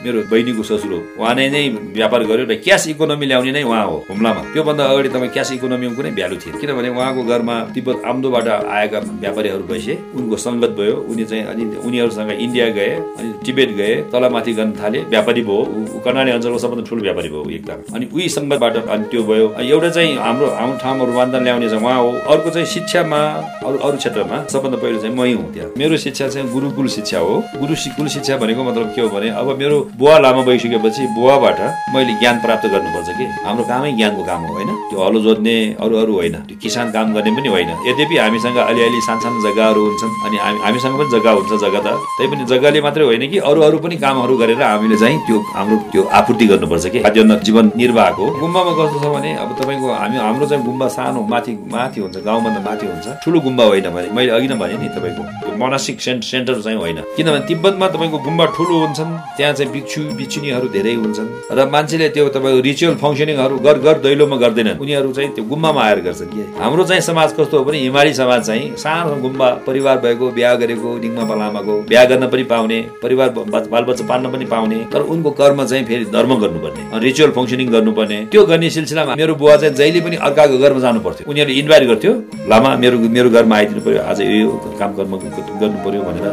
मेरो 0.05 0.19
बहिनीको 0.31 0.63
ससुर 0.69 0.93
हो 0.93 0.99
उहाँ 1.21 1.35
नै 1.35 1.45
नै 1.55 1.61
व्यापार 1.97 2.21
गर्यो 2.29 2.45
र 2.53 2.55
क्यास 2.65 2.83
इकोनोमी 2.93 3.27
ल्याउने 3.27 3.53
नै 3.57 3.63
उहाँ 3.65 3.85
हो 3.89 3.97
हुम्लामा। 4.11 4.41
त्योभन्दा 4.53 4.85
अगाडि 4.93 5.09
तपाईँ 5.09 5.31
क्यास 5.37 5.49
इकोनोमीमा 5.57 5.95
कुनै 5.97 6.11
भ्यालु 6.19 6.37
थिएन। 6.43 6.55
किनभने 6.61 6.89
उहाँको 6.93 7.23
घरमा 7.33 7.55
तिब्बत 7.75 7.97
आम्दोबाट 8.05 8.47
आएका 8.77 8.99
व्यापारीहरू 9.25 9.65
भइसे 9.73 9.95
उनको 10.17 10.37
सङ्गत 10.37 10.73
भयो 10.79 10.95
उनी 11.11 11.25
चाहिँ 11.25 11.45
अनि 11.53 11.65
उनीहरूसँग 11.87 12.31
इन्डिया 12.45 12.67
गए 12.77 12.91
अनि 13.19 13.29
टिबेट 13.45 13.71
गए 13.81 13.95
तलमाथि 14.13 14.53
गर्न 14.59 14.71
थाले 14.81 14.99
व्यापारी 15.13 15.43
भयो। 15.49 15.61
ऊ- 15.65 16.01
कर्णाली 16.05 16.31
अञ्चलको 16.37 16.59
सबभन्दा 16.65 16.85
ठुलो 16.89 17.03
व्यापारी 17.09 17.29
भयो 17.33 17.43
एकदम 17.57 17.79
अनि 17.97 18.05
उही 18.15 18.29
सङ्गतबाट 18.37 18.75
अनि 18.93 19.05
त्यो 19.11 19.23
भयो। 19.31 19.47
एउटा 19.65 19.89
चाहिँ 19.97 20.13
हाम्रो 20.27 20.47
हाम्रो 20.61 20.77
ठाउँमा 20.85 21.05
रूपान्तरण 21.09 21.45
ल्याउने 21.45 21.69
चाहिँ 21.73 21.83
उहाँ 21.85 21.99
हो। 22.05 22.09
अर्को 22.37 22.49
चाहिँ 22.55 22.67
शिक्षामा 22.75 23.21
अरू 23.65 23.77
अरू 23.87 23.97
क्षेत्रमा 23.97 24.37
सबभन्दा 24.53 24.79
पहिलो 24.85 24.99
चाहिँ 25.03 25.15
मै 25.17 25.33
हुँ 25.33 25.73
मेरो 25.81 25.97
शिक्षा 26.05 26.29
चाहिँ 26.29 26.53
गुरुकुल 26.53 26.87
शिक्षा 26.97 27.19
हो। 27.25 27.35
गुरु 27.61 27.75
कुल 27.97 28.07
शिक्षा 28.15 28.37
भनेको 28.45 28.63
मतलब 28.69 28.93
के 28.95 29.01
हो 29.01 29.09
भने 29.17 29.29
अब 29.41 29.57
मेरो 29.59 29.79
बुवा 29.99 30.19
लामो 30.19 30.43
भइसकेपछि 30.43 31.03
बुवाबाट 31.17 31.61
मैले 31.95 32.13
ज्ञान 32.21 32.37
प्राप्त 32.45 32.67
गर्नुपर्छ 32.73 33.09
कि? 33.19 33.25
हाम्रो 33.47 33.65
कामै 33.71 33.93
ज्ञानको 33.99 34.23
काम 34.31 34.41
हो 34.47 34.53
होइन? 34.55 34.71
त्यो 34.91 34.99
हलो 35.05 35.21
जोत्ने 35.27 35.57
अरू 35.81 35.95
अरू 36.03 36.13
होइन 36.15 36.35
त्यो 36.49 36.57
किसान 36.63 36.87
काम 36.97 37.15
गर्ने 37.15 37.31
पनि 37.37 37.49
होइन। 37.49 37.71
यद्यपि 37.89 38.17
हामीसँग 38.17 38.59
अलिअलि 38.67 39.01
सानसानो 39.09 39.39
जग्गाहरू 39.47 39.81
हुन्छन् 39.87 40.13
अनि 40.27 40.37
हामी 40.45 40.59
हामीसँग 40.67 40.95
पनि 40.99 41.11
जग्गा 41.15 41.33
हुन्छ 41.39 41.53
जग्गा 41.65 41.81
त 41.87 41.89
तैपनि 42.19 42.45
जग्गाले 42.53 42.81
मात्रै 42.87 43.05
होइन 43.05 43.25
कि 43.31 43.39
अरू 43.51 43.61
अरू 43.69 43.79
पनि 43.85 43.97
कामहरू 44.05 44.37
गरेर 44.37 44.63
हामीले 44.63 44.97
चाहिँ 44.97 45.19
त्यो 45.27 45.39
हाम्रो 45.57 45.77
त्यो 45.93 46.03
आपूर्ति 46.19 46.47
गर्नुपर्छ 46.47 46.87
कि? 46.87 46.99
खाद्यान्न 47.07 47.39
जीवन 47.47 47.67
निर्वाहको 47.77 48.25
गुम्बामा 48.41 48.73
कस्तो 48.79 48.99
छ 49.03 49.07
भने 49.15 49.31
अब 49.43 49.51
तपाईँको 49.61 49.89
हामी 49.93 50.17
हाम्रो 50.19 50.47
चाहिँ 50.47 50.65
गुम्बा 50.65 50.87
सानो 50.97 51.21
माथि 51.33 51.53
माथि 51.73 52.01
हुन्छ 52.01 52.17
गाउँभन्दा 52.27 52.61
माथि 52.69 52.87
हुन्छ। 52.87 53.07
ठुलो 53.25 53.39
गुम्बा 53.47 53.65
होइन 53.65 53.87
भने 53.97 54.09
मैले 54.17 54.31
अघि 54.37 54.49
नै 54.49 54.57
भने 54.57 54.77
नि 54.83 54.89
तपाईँको 54.97 55.23
त्यो 55.43 56.23
सेन्टर 56.27 56.61
चाहिँ 56.63 56.79
होइन। 56.79 56.99
किनभने 57.17 57.41
तिब्बतमा 57.49 57.87
तपाईँको 57.89 58.19
गुम्बा 58.19 58.45
ठुलो 58.57 58.75
हुन्छन् 58.83 59.13
त्यहाँ 59.37 59.53
चाहिँ 59.55 59.73
बिच्छु 59.77 60.01
बिच्छुनीहरू 60.19 60.67
धेरै 60.77 60.95
हुन्छन्। 61.05 61.29
र 61.53 61.69
मान्छेले 61.75 62.09
त्यो 62.17 62.29
तपाईँको 62.37 62.61
रिचुअल 62.69 62.95
फङ्सनिङहरू 63.05 63.57
घर 63.67 63.77
घर 63.87 63.97
दैलोमा 64.07 64.37
गर्दैनन्। 64.43 64.79
उनीहरू 64.83 65.13
चाहिँ 65.17 65.31
त्यो 65.37 65.45
गुम्बामा 65.53 65.81
आएर 65.89 66.01
गर्छन्। 66.07 66.31
कि 66.33 66.43
हाम्रो 66.61 66.85
चाहिँ 66.89 67.03
समाज 67.11 67.29
कस्तो 67.39 67.55
हो 67.59 67.65
भने 67.65 67.79
हिमाली 67.87 68.13
समाज 68.15 68.41
चाहिँ 68.47 68.65
सानो 68.83 69.15
गुम्बा 69.25 69.49
परिवार 69.67 69.97
भएको 70.05 70.25
बिहा 70.37 70.55
गरेको 70.63 70.89
डिङ्मा 71.05 71.35
लामाको 71.37 71.75
बिहा 71.91 72.05
गर्न 72.11 72.25
पनि 72.33 72.45
पाउने 72.53 72.79
परिवार 73.03 73.29
बालबच्चा 73.73 74.05
पाल्न 74.11 74.33
पनि 74.33 74.45
पाउने 74.53 74.79
तर 74.93 75.01
उनको 75.13 75.31
कर्म 75.41 75.65
चाहिँ 75.67 75.85
फेरि 75.85 76.05
धर्म 76.17 76.33
गर्नुपर्ने 76.43 76.83
रिचुअल 77.07 77.31
फङ्सनिङ 77.37 77.69
गर्नुपर्ने। 77.77 78.19
त्यो 78.33 78.43
गर्ने 78.51 78.71
सिलसिलामा 78.77 79.15
मेरो 79.21 79.35
बुवा 79.37 79.57
चाहिँ 79.61 79.75
जहिले 79.75 80.01
पनि 80.07 80.17
अर्काको 80.27 80.57
घरमा 80.59 80.81
जानु 80.81 81.01
पर्थ्यो 81.07 81.31
उनीहरूले 81.31 81.59
इन्भाइट 81.61 81.85
गर्थ्यो 81.93 82.13
लामा 82.51 82.71
मेरो 82.83 82.97
मेरो 83.17 83.29
घरमा 83.37 83.55
आइदिनु 83.57 83.81
पर्यो। 83.87 84.01
आज 84.11 84.21
यो 84.21 84.51
काम 84.81 84.91
कर्म 84.99 85.13
गर्नु 85.61 85.79
पर्यो 85.85 86.01
भनेर 86.09 86.27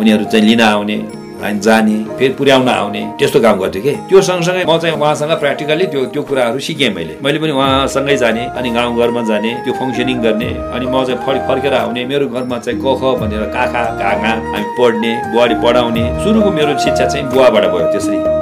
उनीहरू 0.00 0.24
चाहिँ 0.32 0.44
लिन 0.48 0.60
आउने। 0.60 1.23
अनि 1.44 1.60
जाने 1.60 1.96
फेरि 2.18 2.34
पुर्याउन 2.34 2.68
आउने 2.68 3.02
त्यस्तो 3.18 3.40
काम 3.40 3.58
गर्थ्यो 3.60 3.82
कि? 3.82 3.92
त्यो 4.08 4.20
सँगसँगै 4.28 4.64
म 4.64 4.78
चाहिँ 4.82 4.96
उहाँसँग 4.96 5.32
प्र्याक्टिकली 5.42 5.86
त्यो 5.92 6.04
त्यो 6.12 6.22
कुराहरू 6.28 6.58
सिकेँ 6.66 6.90
मैले। 6.96 7.16
मैले 7.24 7.38
पनि 7.38 7.52
उहाँसँगै 7.52 8.16
जाने 8.16 8.44
अनि 8.58 8.70
गाउँघरमा 8.76 9.22
जाने 9.30 9.50
त्यो 9.64 9.72
फङ्सनिङ 9.80 10.16
गर्ने 10.24 10.50
अनि 10.74 10.86
म 10.86 11.04
चाहिँ 11.04 11.20
फर् 11.26 11.42
फर्केर 11.48 11.74
आउने 11.74 12.04
मेरो 12.04 12.26
घरमा 12.28 12.58
चाहिँ 12.58 12.80
क 12.80 12.96
ख 13.00 13.16
भनेर 13.20 13.44
काका 13.56 13.82
काका 14.00 14.32
हामी 14.52 14.70
पढ्ने 14.78 15.12
बुहारी 15.32 15.54
पढाउने 15.64 16.04
सुरुको 16.24 16.50
मेरो 16.50 16.78
शिक्षा 16.78 17.06
चाहिँ 17.06 17.26
बुवाबाट 17.28 17.64
भयो 17.72 17.92
त्यसरी। 17.92 18.33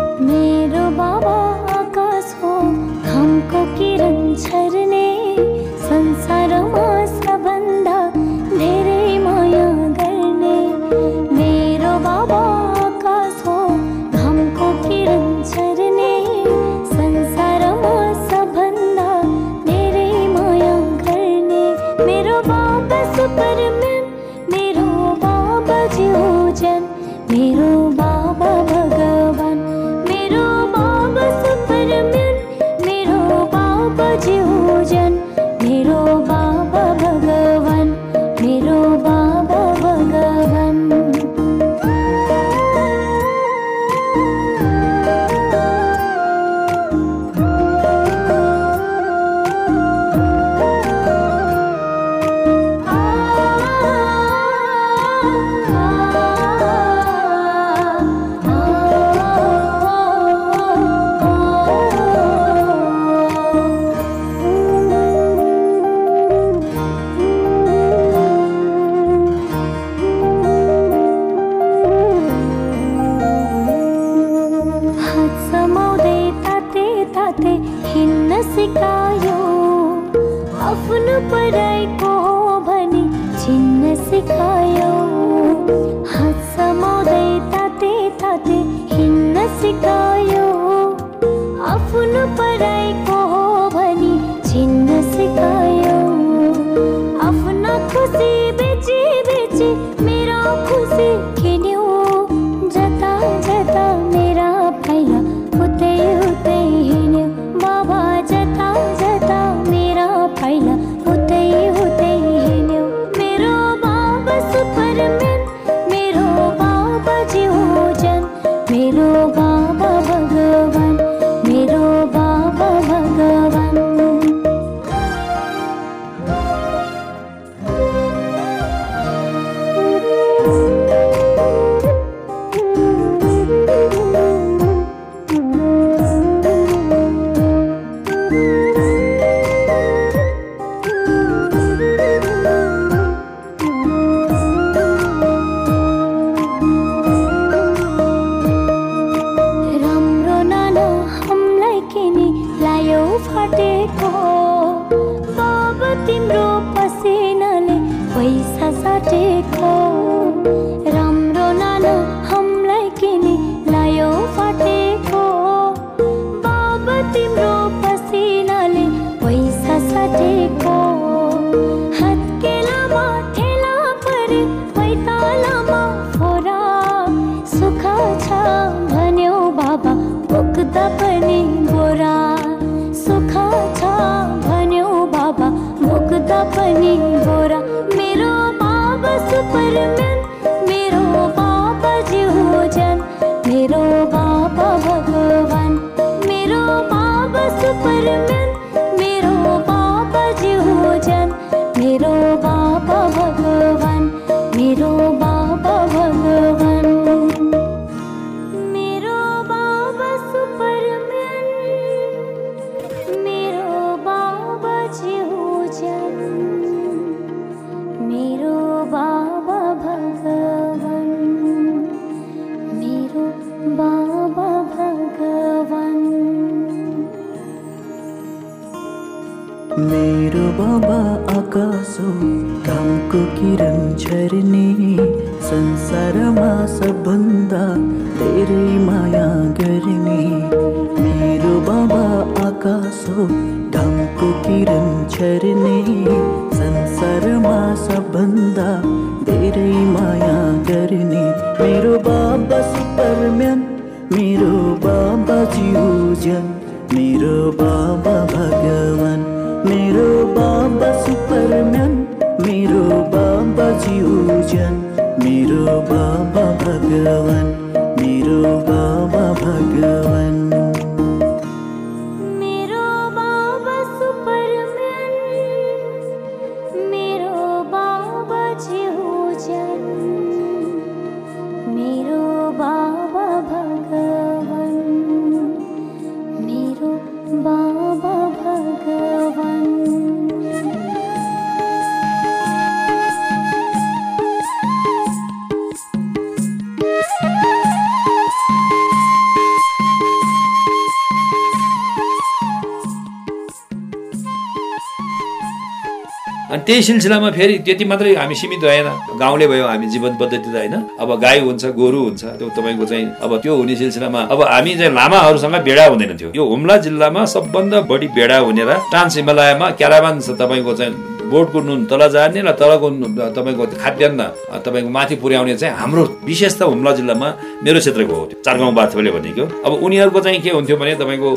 त्यही 306.67 306.83
सिलसिलामा 306.83 307.31
फेरि 307.31 307.55
त्यति 307.67 307.85
मात्रै 307.91 308.15
हामी 308.15 308.35
सीमित 308.35 308.61
भएन। 308.65 308.89
गाउँले 309.19 309.47
भयो 309.53 309.67
हामी 309.67 309.87
जीवन 309.93 310.13
पद्धति 310.21 310.39
त 310.39 310.55
होइन। 310.55 310.75
अब 311.03 311.11
गाई 311.21 311.39
हुन्छ 311.47 311.65
गोरु 311.79 312.01
हुन्छ 312.07 312.23
त्यो 312.39 312.49
तपाईँको 312.57 312.85
चाहिँ 312.91 313.07
अब 313.23 313.33
त्यो 313.43 313.53
हुने 313.57 313.75
सिलसिलामा 313.77 314.21
अब 314.33 314.41
हामी 314.43 314.73
चाहिँ 314.79 314.93
लामाहरूसँग 314.95 315.57
बेडा 315.69 315.85
हुँदैन 315.87 316.17
थियो। 316.19 316.31
यो 316.35 316.45
हुम्ला 316.45 316.77
जिल्लामा 316.87 317.25
सबभन्दा 317.35 317.81
बढी 317.91 318.09
बेडा 318.19 318.39
हुने 318.47 318.65
र 318.65 318.73
ट्रान्स 318.91 319.17
हिमालयमा 319.17 319.67
क्याराबान 319.81 320.21
छ 320.21 320.39
तपाईँको 320.41 320.75
चाहिँ 320.79 320.95
बोटको 321.33 321.59
नुन 321.65 321.85
तल 321.89 322.03
जाने 322.13 322.41
र 322.45 322.53
तलको 322.61 322.89
तपाईँको 323.37 323.65
खाद्यान्न 323.83 324.21
तपाईँको 324.65 324.91
माथि 324.97 325.17
पुर्याउने 325.17 325.57
चाहिँ 325.57 325.75
हाम्रो 325.75 326.03
विशेष 326.29 326.59
त 326.59 326.63
हुम्ला 326.69 326.93
जिल्लामा 326.93 327.29
मेरो 327.65 327.79
क्षेत्रको 327.81 328.15
हो 328.15 328.25
त्यो। 328.31 328.43
चारगाउँ 328.45 328.75
बाथोले 328.75 329.11
भनेको। 329.11 329.45
अब 329.65 329.73
उनीहरूको 329.83 330.21
चाहिँ 330.21 330.41
के 330.45 330.51
हुन्थ्यो 330.51 330.77
भने 330.77 330.95
तपाईँको 331.01 331.31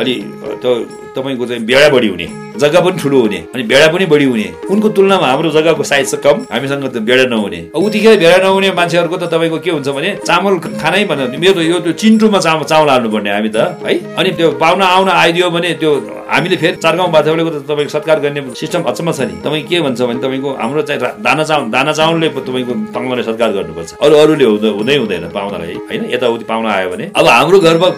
अलि 0.00 0.14
त्यो 0.62 0.72
तपाईँको 1.16 1.46
चाहिँ 1.46 1.64
बेडा 1.64 1.88
बढी 1.94 2.08
हुने 2.08 2.28
जग्गा 2.60 2.80
पनि 2.80 2.98
ठुलो 3.02 3.20
हुने 3.20 3.38
अनि 3.54 3.62
बेडा 3.70 3.86
पनि 3.92 4.06
बढी 4.12 4.24
हुने 4.24 4.46
उनको 4.70 4.88
तुलनामा 4.96 5.26
हाम्रो 5.26 5.50
जग्गाको 5.50 5.82
साइज 5.82 6.10
चाहिँ 6.10 6.22
कम 6.24 6.36
हामीसँग 6.52 6.86
त 6.94 6.96
बेडा 7.08 7.24
नहुने। 7.32 7.60
उतिखेर 7.74 8.16
बेडा 8.20 8.38
नहुने 8.44 8.70
मान्छेहरूको 8.78 9.16
त 9.16 9.24
तपाईँको 9.32 9.58
के 9.64 9.70
हुन्छ 9.70 9.88
भने 9.88 10.10
चामल 10.28 10.58
खानै 10.82 11.04
भन्दा 11.10 11.38
मेरो 11.40 11.62
यो 11.62 11.78
त्यो 11.80 11.92
चिन्टुमा 12.02 12.38
चामल 12.38 12.64
चामल 12.70 12.88
हाल्नुपर्ने 12.90 13.30
हामी 13.30 13.50
त 13.54 13.58
है? 13.86 13.94
अनि 14.18 14.30
त्यो 14.38 14.48
पाहुना 14.62 14.86
आउन 14.86 15.08
आइदियो 15.08 15.50
भने 15.50 15.72
त्यो 15.80 15.92
हामीले 16.30 16.56
फेरि 16.62 16.76
चारगाउँ 16.78 17.10
बाथौलेको 17.10 17.50
त 17.50 17.58
तपाईँको 17.66 17.90
सत्कार 17.90 18.18
गर्ने 18.20 18.40
सिस्टम 18.54 18.82
अचम्म 18.90 19.10
छ 19.12 19.20
नि। 19.26 19.34
तपाईँ 19.42 19.64
के 19.66 19.80
भन्छ 19.80 20.00
भने 20.02 20.20
तपाईँको 20.20 20.50
हाम्रो 20.62 20.82
चाहिँ 20.86 21.00
दाना 21.26 21.42
चामल 21.42 21.70
दाना 21.74 21.92
चामलले 21.98 22.28
तपाईँको 22.38 22.72
पाहुनाले 22.94 23.22
सत्कार 23.26 23.50
गर्नुपर्छ। 23.56 23.90
अरू 23.98 24.14
अरूले 24.22 24.44
हुँदै 24.44 24.70
हुँदै 24.78 24.96
हुँदैन 25.00 25.24
पाहुनालाई 25.34 25.74
होइन? 25.88 26.02
यताउति 26.14 26.44
पाहुना 26.50 26.70
आयो 26.70 26.88
भने। 26.92 27.04
अब 27.16 27.26
हाम्रो 27.26 27.58
घरमा 27.58 27.88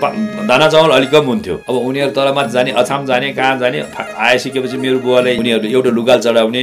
दाना 0.48 0.66
चामल 0.68 0.90
अलिक 0.96 1.11
कम 1.12 1.25
हुन्थ्यो। 1.33 1.57
अब 1.68 1.75
उनीहरू 1.77 2.11
तलमाथि 2.16 2.53
जाने 2.57 2.70
अछाम 2.81 3.02
जाने 3.07 3.33
कहाँ 3.33 3.59
जाने 3.59 3.79
आइसकेपछि 4.27 4.77
मेरो 4.77 4.99
बुवाले 5.05 5.37
उनीहरू 5.38 5.69
एउटा 5.69 5.91
लुगाल 5.91 6.19
चढाउने। 6.27 6.62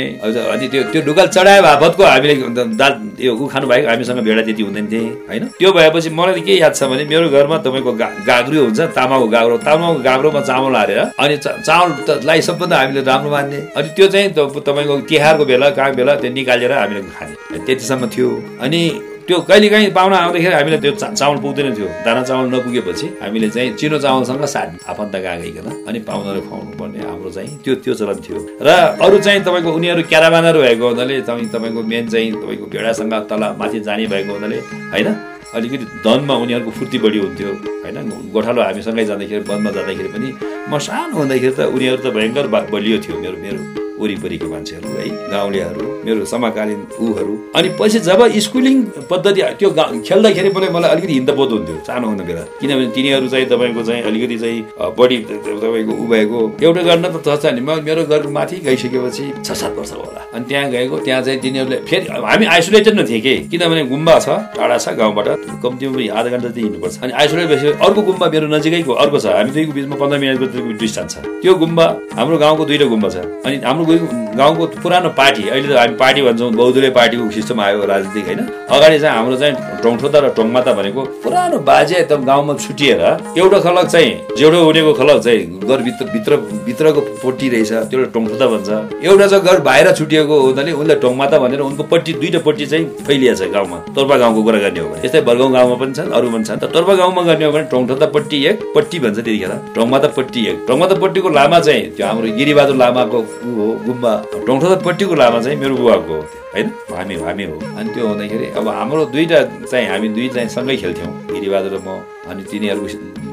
अनि 0.54 0.68
त्यो 0.72 0.82
त्यो 0.92 1.02
लुगाल 1.08 1.28
चढाए 1.36 1.62
बापतको 1.62 2.04
हामीले 2.04 2.34
दाल 2.82 2.94
यो 3.20 3.32
ऊ 3.36 3.48
खानु 3.48 3.68
भएको 3.68 3.88
हामीसँग 3.90 4.20
भेडा 4.28 4.42
त्यति 4.48 4.64
हुँदैन 4.64 4.86
थिए 4.92 5.00
होइन? 5.30 5.44
त्यो 5.60 5.70
भएपछि 5.72 6.10
मलाई 6.10 6.42
के 6.48 6.54
याद 6.60 6.74
छ 6.76 6.84
भने 6.92 7.04
मेरो 7.12 7.30
घरमा 7.30 7.58
तपाईँको 7.66 7.92
गाग्रो 8.30 8.60
हुन्छ 8.66 8.80
तामाको 8.98 9.28
गाग्रो। 9.36 9.58
तामाको 9.68 10.00
गाग्रोमा 10.08 10.42
चामल 10.50 10.76
हालेर 10.76 11.00
अनि 11.20 11.38
चा- 11.44 11.58
चामल 11.68 11.90
त- 12.08 12.22
लाई 12.26 12.42
सबभन्दा 12.48 12.76
हामीले 12.80 13.02
राम्रो 13.10 13.30
मान्ने। 13.32 13.60
अनि 13.78 13.88
त्यो 13.96 14.08
चाहिँ 14.14 14.30
तपाईँको 14.38 14.96
तिहारको 15.10 15.44
बेला 15.46 15.70
कहाँ 15.78 15.94
बेला 15.96 16.16
त्यो 16.22 16.32
निकालेर 16.34 16.72
हामीले 16.72 17.02
खाने। 17.16 17.66
त्यतिसम्म 17.66 18.08
थियो। 18.14 18.30
अनि 18.62 18.82
त्यो 19.30 19.40
कहिले 19.46 19.68
काहीँ 19.70 19.90
पाहुना 19.94 20.18
आउँदाखेरि 20.18 20.54
हामीले 20.58 20.78
त्यो 20.82 20.92
चामल 20.98 21.38
पुग्दैन 21.46 21.70
थियो। 21.78 21.88
दाना 22.02 22.22
चामल 22.26 22.46
नपुगेपछि 22.50 23.08
हामीले 23.22 23.50
चाहिँ 23.54 23.78
चिनो 23.78 23.98
चामलसँग 24.02 24.46
साथ 24.50 24.90
आफन्त 24.90 25.16
गइकन 25.22 25.86
अनि 25.86 26.00
पाहुनाले 26.02 26.42
खुवाउनु 26.50 26.74
पर्ने 26.74 27.00
हाम्रो 27.06 27.30
चाहिँ 27.30 27.62
त्यो 27.62 27.74
त्यो 27.86 27.94
चलन 27.94 28.18
थियो। 28.26 28.38
र 28.66 28.70
अरू 28.98 29.18
चाहिँ 29.22 29.42
तपाईँको 29.46 29.70
उनीहरू 29.70 30.02
क्याराबानहरू 30.10 30.60
भएको 30.66 30.86
हुनाले 30.90 31.22
तपाईँ 31.30 31.48
तपाईँको 31.54 31.82
मेन 31.86 32.10
चाहिँ 32.10 32.32
तपाईँको 32.42 32.66
भेडासँग 32.74 33.14
तल 33.30 33.44
माथि 33.60 33.80
जाने 33.86 34.06
भएको 34.10 34.34
हुनाले 34.34 34.58
होइन? 34.94 35.08
अलिकति 35.54 35.86
धनमा 36.06 36.34
उनीहरूको 36.34 36.72
फुर्ती 36.78 36.98
बढी 37.06 37.20
हुन्थ्यो 37.22 37.50
होइन? 37.86 37.98
गोठालो 38.34 38.62
हामीसँगै 38.66 39.06
जाँदाखेरि 39.06 39.46
वनमा 39.46 39.70
जाँदाखेरि 39.78 40.10
पनि 40.10 40.30
म 40.70 40.74
सानो 40.82 41.14
हुँदाखेरि 41.14 41.54
त 41.54 41.70
उनीहरू 41.70 42.02
त 42.02 42.08
भयङ्कर 42.18 42.46
बलियो 42.74 42.98
थियो 43.06 43.16
मेरो 43.22 43.38
मेरो। 43.46 43.89
वरिपरिको 44.00 44.48
मान्छेहरू 44.50 44.90
है 44.98 45.08
गाउँलेहरू 45.32 45.86
मेरो 46.06 46.26
समकालीन 46.26 46.82
ऊहरू। 47.06 47.34
अनि 47.56 47.70
पछि 47.80 48.00
जब 48.08 48.22
स्कुलिङ 48.46 48.76
पद्धति 49.12 49.42
त्यो 49.60 49.70
खेल्दाखेरि 50.08 50.50
पनि 50.56 50.68
मलाई 50.76 50.90
अलिकति 50.90 51.14
हिन्द 51.14 51.30
बोध 51.40 51.52
हुन्थ्यो 51.52 51.76
सानो 51.88 52.08
हुँदा 52.08 52.24
बेला। 52.24 52.44
किनभने 52.62 52.88
तिनीहरू 52.96 53.28
चाहिँ 53.30 53.46
तपाईँको 53.52 53.84
चाहिँ 53.84 54.02
अलिकति 54.10 54.38
चाहिँ 54.40 54.60
बढी 55.00 55.18
तपाईँको 55.28 55.94
ऊ 55.94 56.06
भएको। 56.08 56.40
एउटा 56.64 56.82
गर्न 56.90 57.06
त 57.18 57.38
छ 57.42 57.54
नि 57.56 57.62
मेरो 57.62 58.04
घर 58.06 58.28
माथि 58.38 58.56
गइसकेपछि 58.66 59.26
छ 59.46 59.52
सात 59.52 59.76
वर्ष 59.78 59.92
होला। 59.94 60.22
अनि 60.34 60.46
त्यहाँ 60.50 60.70
गएको 60.72 60.98
त्यहाँ 61.06 61.22
चाहिँ 61.22 61.40
तिनीहरूले 61.42 61.78
फेरि 61.90 62.06
हामी 62.10 62.46
आइसोलेटेड 62.56 63.00
न 63.00 63.06
थिएँ 63.10 63.22
कि। 63.22 63.36
किनभने 63.52 63.84
गुम्बा 63.92 64.20
छ 64.20 64.30
टाढा 64.58 64.78
छ 64.78 64.96
गाउँबाट। 65.00 65.28
कम्तीमा 65.64 65.98
आधा 66.20 66.30
घन्टा 66.30 66.50
चाहिँ 66.50 66.64
हिँड्नुपर्छ। 66.64 66.96
अनि 67.04 67.12
आइसोलेट 67.20 67.48
भएपछि 67.50 67.68
अर्को 67.86 68.02
गुम्बा 68.10 68.26
मेरो 68.30 68.48
नजिकैको 68.56 68.94
अर्को 69.04 69.20
छ। 69.20 69.26
हामी 69.36 69.52
दुईको 69.52 69.72
बिचमा 69.74 69.96
पन्ध्र 70.02 70.18
मिनटको 70.20 70.78
डिस्टेन्स 70.80 71.12
छ। 71.14 71.18
त्यो 71.42 71.54
गुम्बा 71.64 71.86
हाम्रो 72.18 72.38
गाउँको 72.38 72.64
दुईवटा 72.66 72.88
गुम्बा 72.94 73.10
छ। 73.10 73.18
अनि 73.46 73.56
हाम्रो 73.66 73.86
गुइ- 73.90 74.38
गाउँको 74.38 74.66
पुरानो 74.84 75.10
पार्टी 75.20 75.50
अहिले 75.50 75.68
त 75.74 75.78
हामी 75.78 75.96
पार्टी 75.98 76.22
भन्छौँ 76.22 76.52
बौद्धले 76.54 76.90
पार्टीको 77.00 77.30
सिस्टम 77.32 77.60
आयो 77.62 77.86
राजनीतिक 77.86 78.26
होइन। 78.26 78.40
अगाडि 78.70 79.00
चाहिँ 79.00 79.16
हाम्रो 79.18 79.36
चाहिँ 79.42 79.54
टोङठोदा 79.84 80.20
र 80.20 80.30
टोङमाता 80.38 80.72
भनेको 80.80 81.02
पुरानो 81.24 81.58
बाजे 81.70 81.96
एकदम 81.96 82.22
गाउँमा 82.26 82.54
छुटिएर 82.66 83.02
एउटा 83.38 83.60
खलक 83.60 83.88
चाहिँ 83.90 84.12
जेठो 84.38 84.60
हुनेको 84.64 84.94
खलक 84.94 85.18
चाहिँ 85.26 85.42
घरभित्र 85.60 86.06
भित्र 86.14 86.36
भित्रको 86.66 87.02
पट्टी 87.24 87.50
रहेछ 87.50 87.72
त्यो 87.90 88.04
टोङठोदा 88.16 88.46
भन्छ। 88.54 88.70
एउटा 89.06 89.28
चाहिँ 89.28 89.44
घर 89.44 89.60
बाहिर 89.60 89.92
छुटिएको 90.00 90.36
हुनाले 90.40 90.72
उसलाई 90.72 90.96
टोङमाता 91.04 91.38
भनेर 91.40 91.62
उनको 91.62 91.84
पट्टी 91.84 92.14
दुईटा 92.14 92.40
पट्टी 92.46 92.66
चाहिँ 92.66 92.86
फैलिएको 93.08 93.36
छ 93.36 93.50
गाउँमा। 93.54 93.78
तोर्पा 93.96 94.16
गाउँको 94.18 94.44
कुरा 94.44 94.60
गर्ने 94.60 94.80
हो 94.80 94.90
भने। 94.90 95.06
यस्तै 95.06 95.22
बरगाउँ 95.22 95.52
गाउँमा 95.52 95.76
पनि 95.82 95.94
छन् 95.94 96.12
अरू 96.12 96.28
पनि 96.32 96.44
छन्। 96.44 96.60
त 96.60 96.72
तोर्पा 96.74 96.94
गाउँमा 96.96 97.22
गर्ने 97.30 97.46
हो 97.46 97.52
भने 97.52 97.64
टोङठोदा 97.74 98.06
पट्टी 98.16 98.38
एक 98.46 98.58
पट्टी 98.76 99.00
भन्छ 99.00 99.16
त्यतिखेर। 99.16 99.54
टोङमाता 99.76 100.08
पट्टी 100.18 100.46
एक। 100.50 100.58
टोङमाता 100.68 100.96
पट्टीको 101.04 101.30
लामा 101.30 101.60
चाहिँ 101.60 101.84
त्यो 101.98 102.06
हाम्रो 102.08 102.28
गिरिबहादुर 102.38 102.76
लामाको 102.76 103.20
ऊ 103.20 103.52
हो। 103.58 103.68
गुम्बा 103.86 104.12
टोङठोदा 104.48 104.76
पट्टीको 104.86 105.16
लामा 105.22 105.40
चाहिँ 105.46 105.58
मेरो 105.60 105.76
बुवाको 105.76 106.14
हो 106.14 106.22
होइन? 106.54 106.68
हामी 106.98 107.16
हामी 107.26 107.44
हो। 107.50 107.56
अनि 107.78 107.90
त्यो 107.94 108.08
हुँदाखेरि 108.08 108.46
अब 108.60 108.68
हाम्रो 108.68 109.06
दुईवटा 109.14 109.40
चाहिँ 109.72 109.88
हामी 109.90 110.08
दुई 110.16 110.28
चाहिँ 110.36 110.50
सँगै 110.50 110.76
खेल्थ्यौँ। 110.84 111.12
गिरिबहादुर 111.34 111.74
र 111.74 111.80
म 111.86 111.90
अनि 112.30 112.42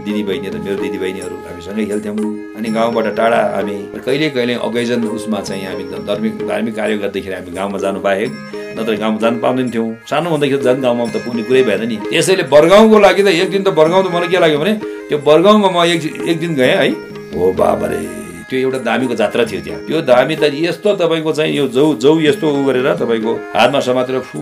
दिदी 0.06 0.22
बहिनीहरू 0.22 0.58
मेरो 0.64 0.76
दिदी 0.82 0.98
बहिनीहरू 0.98 1.36
हामी 1.46 1.62
सँगै 1.66 1.84
खेल्थ्यौँ। 1.90 2.16
अनि 2.56 2.68
गाउँबाट 2.76 3.06
टाढा 3.16 3.40
हामी 3.56 3.76
कहिले 4.06 4.28
कहिले 4.36 4.54
अकेजन 4.68 5.00
उसमा 5.16 5.40
चाहिँ 5.48 5.64
हामी 5.66 5.84
धार्मिक 6.08 6.32
धार्मिक 6.48 6.74
कार्य 6.76 6.96
गर्दाखेरि 7.02 7.34
हामी 7.34 7.50
गाउँमा 7.58 7.78
जानु 7.84 8.00
बाहेक 8.06 8.30
नत्र 8.78 8.94
गाउँमा 9.02 9.18
जानु 9.24 9.38
पाउँदैन 9.40 9.70
थियौँ 9.74 9.88
सानो 10.10 10.30
हुँदाखेरि 10.30 10.62
झन् 10.62 10.82
गाउँमा 10.82 11.04
त 11.10 11.16
पुग्ने 11.24 11.42
कुरै 11.48 11.62
भएन 11.68 11.82
नि। 11.88 11.96
त्यसैले 12.12 12.44
बरगाउँको 12.54 12.96
लागि 12.98 13.22
त 13.22 13.28
एक 13.34 13.50
दिन 13.50 13.62
त 13.64 13.68
बरगाउँ 13.80 14.04
त 14.04 14.14
मलाई 14.14 14.28
के 14.28 14.38
लाग्यो 14.44 14.58
भने 14.60 14.74
त्यो 15.08 15.18
बरगाउँमा 15.26 15.68
म 15.74 15.76
एक 15.90 16.00
एक 16.30 16.38
दिन 16.38 16.54
गएँ 16.54 16.76
है। 16.76 16.90
हो 17.34 17.52
बाबा 17.52 17.86
रे। 17.90 18.25
त्यो 18.50 18.58
एउटा 18.60 18.78
दामीको 18.88 19.14
जात्रा 19.20 19.44
थियो 19.50 19.60
त्यहाँ। 19.66 19.80
त्यो 19.86 20.00
दामी 20.06 20.34
त 20.38 20.44
यस्तो 20.54 20.94
तपाईँको 21.02 21.32
चाहिँ 21.38 21.52
यो 21.56 21.66
जौ 21.76 21.84
जौ 21.98 22.12
यस्तो 22.30 22.46
उ 22.46 22.64
गरेर 22.66 22.88
तपाईँको 23.02 23.32
हातमा 23.56 23.80
समातेर 23.88 24.18
फु 24.30 24.38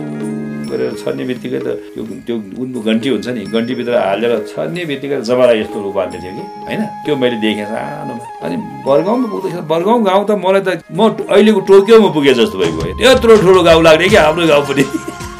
गरेर 0.69 0.91
छर्ने 1.01 1.23
बित्तिकै 1.29 1.59
त 1.65 1.67
त्यो 1.93 2.03
त्यो 2.25 2.35
उनको 2.61 2.79
घन्टी 2.85 3.09
हुन्छ 3.09 3.27
नि 3.33 3.41
घन्टीभित्र 3.49 3.93
हालेर 3.97 4.33
छर्ने 4.53 4.85
बित्तिकै 4.85 5.21
जमारा 5.25 5.53
यस्तो 5.61 5.77
उपाल्ने 5.89 6.17
थियो 6.21 6.33
कि 6.37 6.43
होइन? 6.69 6.81
त्यो 7.05 7.13
मैले 7.17 7.37
देखेँ 7.41 7.65
सानोमा। 7.65 8.23
अनि 8.45 8.55
बरगाउँमा 8.85 9.27
पुग्दाखेरि 9.33 9.65
बरगाउँ 9.73 9.99
गाउँ 10.05 10.23
त 10.29 10.31
मलाई 10.45 10.61
त 10.61 10.69
म 10.93 11.01
अहिलेको 11.25 11.59
टोकियोमा 11.65 12.09
पुगे 12.13 12.33
जस्तो 12.39 12.57
भइगयो 12.61 12.93
त्यत्रो 13.01 13.33
ठुलो 13.41 13.61
गाउँ 13.65 13.81
लाग्ने 13.89 14.07
कि 14.13 14.17
हाम्रो 14.21 14.45
गाउँ 14.53 14.65
पनि। 14.69 14.83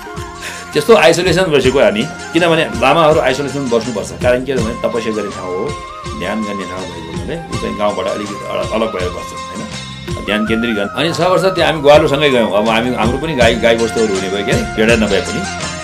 त्यस्तो 0.74 0.94
आइसोलेसन 1.06 1.46
बसेको 1.54 1.80
हामी। 1.80 2.04
किनभने 2.34 2.64
लामाहरू 2.82 3.20
आइसोलेसन 3.30 3.70
बस्नुपर्छ 3.70 4.12
कारण 4.26 4.42
के 4.46 4.54
भने 4.58 4.74
तपस्या 4.84 5.14
गर्ने 5.18 5.32
ठाउँ 5.38 5.54
हो 5.54 5.66
ध्यान 6.20 6.38
गर्ने 6.44 6.66
ठाउँ 6.72 7.05
हुनाले 7.26 7.58
ऊ 7.58 7.62
चाहिँ 7.62 7.78
गाउँबाट 7.78 8.08
अलिकति 8.08 8.46
अल- 8.46 8.72
अलग 8.74 8.94
भएर 8.94 9.10
बस्छ 9.10 9.34
होइन? 9.34 10.26
ध्यान 10.26 10.46
केन्द्रित 10.46 10.76
गर्न। 10.76 10.88
अनि 10.88 11.14
छ 11.14 11.22
वर्ष 11.22 11.44
त्यो 11.44 11.66
हामी 11.66 11.82
ग्वालोसँगै 11.82 12.30
गयौँ। 12.30 12.52
अब 12.54 12.70
हामी 12.70 12.96
हाम्रो 12.96 13.18
पनि 13.18 13.36
गाई 13.36 13.56
गाई 13.56 13.76
बस्तुहरू 13.76 14.16
हुने 14.16 14.30
भयो 14.30 14.46
क्या 14.46 14.76
भेडा 14.76 14.96
नभए 14.96 15.22
पनि। 15.22 15.75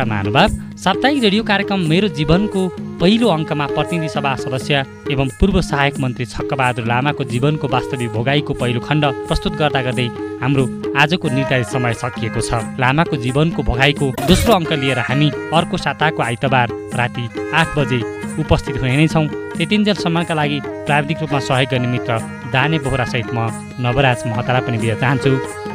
श्रोता 0.00 0.10
महानुभाव 0.10 0.76
साप्ताहिक 0.80 1.22
रेडियो 1.22 1.42
कार्यक्रम 1.44 1.80
मेरो 1.88 2.08
जीवनको 2.16 2.60
पहिलो 3.00 3.28
अङ्कमा 3.28 3.66
प्रतिनिधि 3.66 4.08
सभा 4.08 4.34
सदस्य 4.36 4.84
एवं 5.12 5.28
पूर्व 5.40 5.60
सहायक 5.60 5.98
मन्त्री 6.00 6.24
छक्कबहादुर 6.26 6.84
लामाको 6.88 7.24
जीवनको 7.28 7.68
वास्तविक 7.68 8.08
भोगाईको 8.12 8.54
पहिलो 8.60 8.80
खण्ड 8.80 9.04
प्रस्तुत 9.28 9.56
गर्दा 9.60 9.82
गर्दै 9.82 10.06
हाम्रो 10.40 10.64
आजको 10.96 11.28
निर्धारित 11.28 11.66
समय 11.66 11.94
सकिएको 12.00 12.40
छ। 12.40 12.62
लामाको 12.80 13.16
जीवनको 13.24 13.62
भोगाईको 13.62 14.10
दोस्रो 14.24 14.52
अङ्क 14.54 14.72
लिएर 14.80 14.98
हामी 15.04 15.28
अर्को 15.52 15.76
साताको 15.76 16.22
आइतबार 16.22 16.68
राति 16.96 17.24
आठ 17.60 17.76
बजे 17.76 18.00
उपस्थित 18.40 18.80
हुने 18.80 18.96
नै 18.96 19.06
छौँ। 19.12 19.26
त्यतिन्जेलसम्मका 19.56 20.34
लागि 20.34 20.60
प्राविधिक 20.88 21.20
रूपमा 21.20 21.40
सहयोग 21.44 21.70
गर्ने 21.72 21.88
मित्र 21.94 22.18
दाने 22.56 22.78
बोहरासहित 22.88 23.28
म 23.36 23.52
नवराज 23.84 24.24
महतालाई 24.32 24.62
पनि 24.64 24.78
दिन 24.80 24.96
चाहन्छु। 24.96 25.32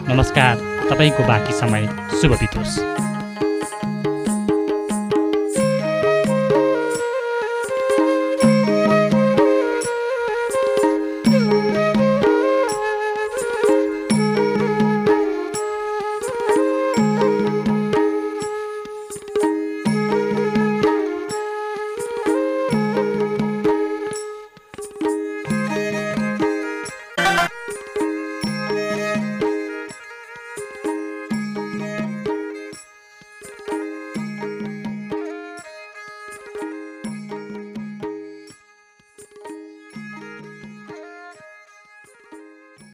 नमस्कार 0.09 0.53
तपाईँको 0.89 1.21
बाँकी 1.29 1.53
समय 1.61 1.83
शुभ 2.21 2.39
बितोस्। 2.41 2.73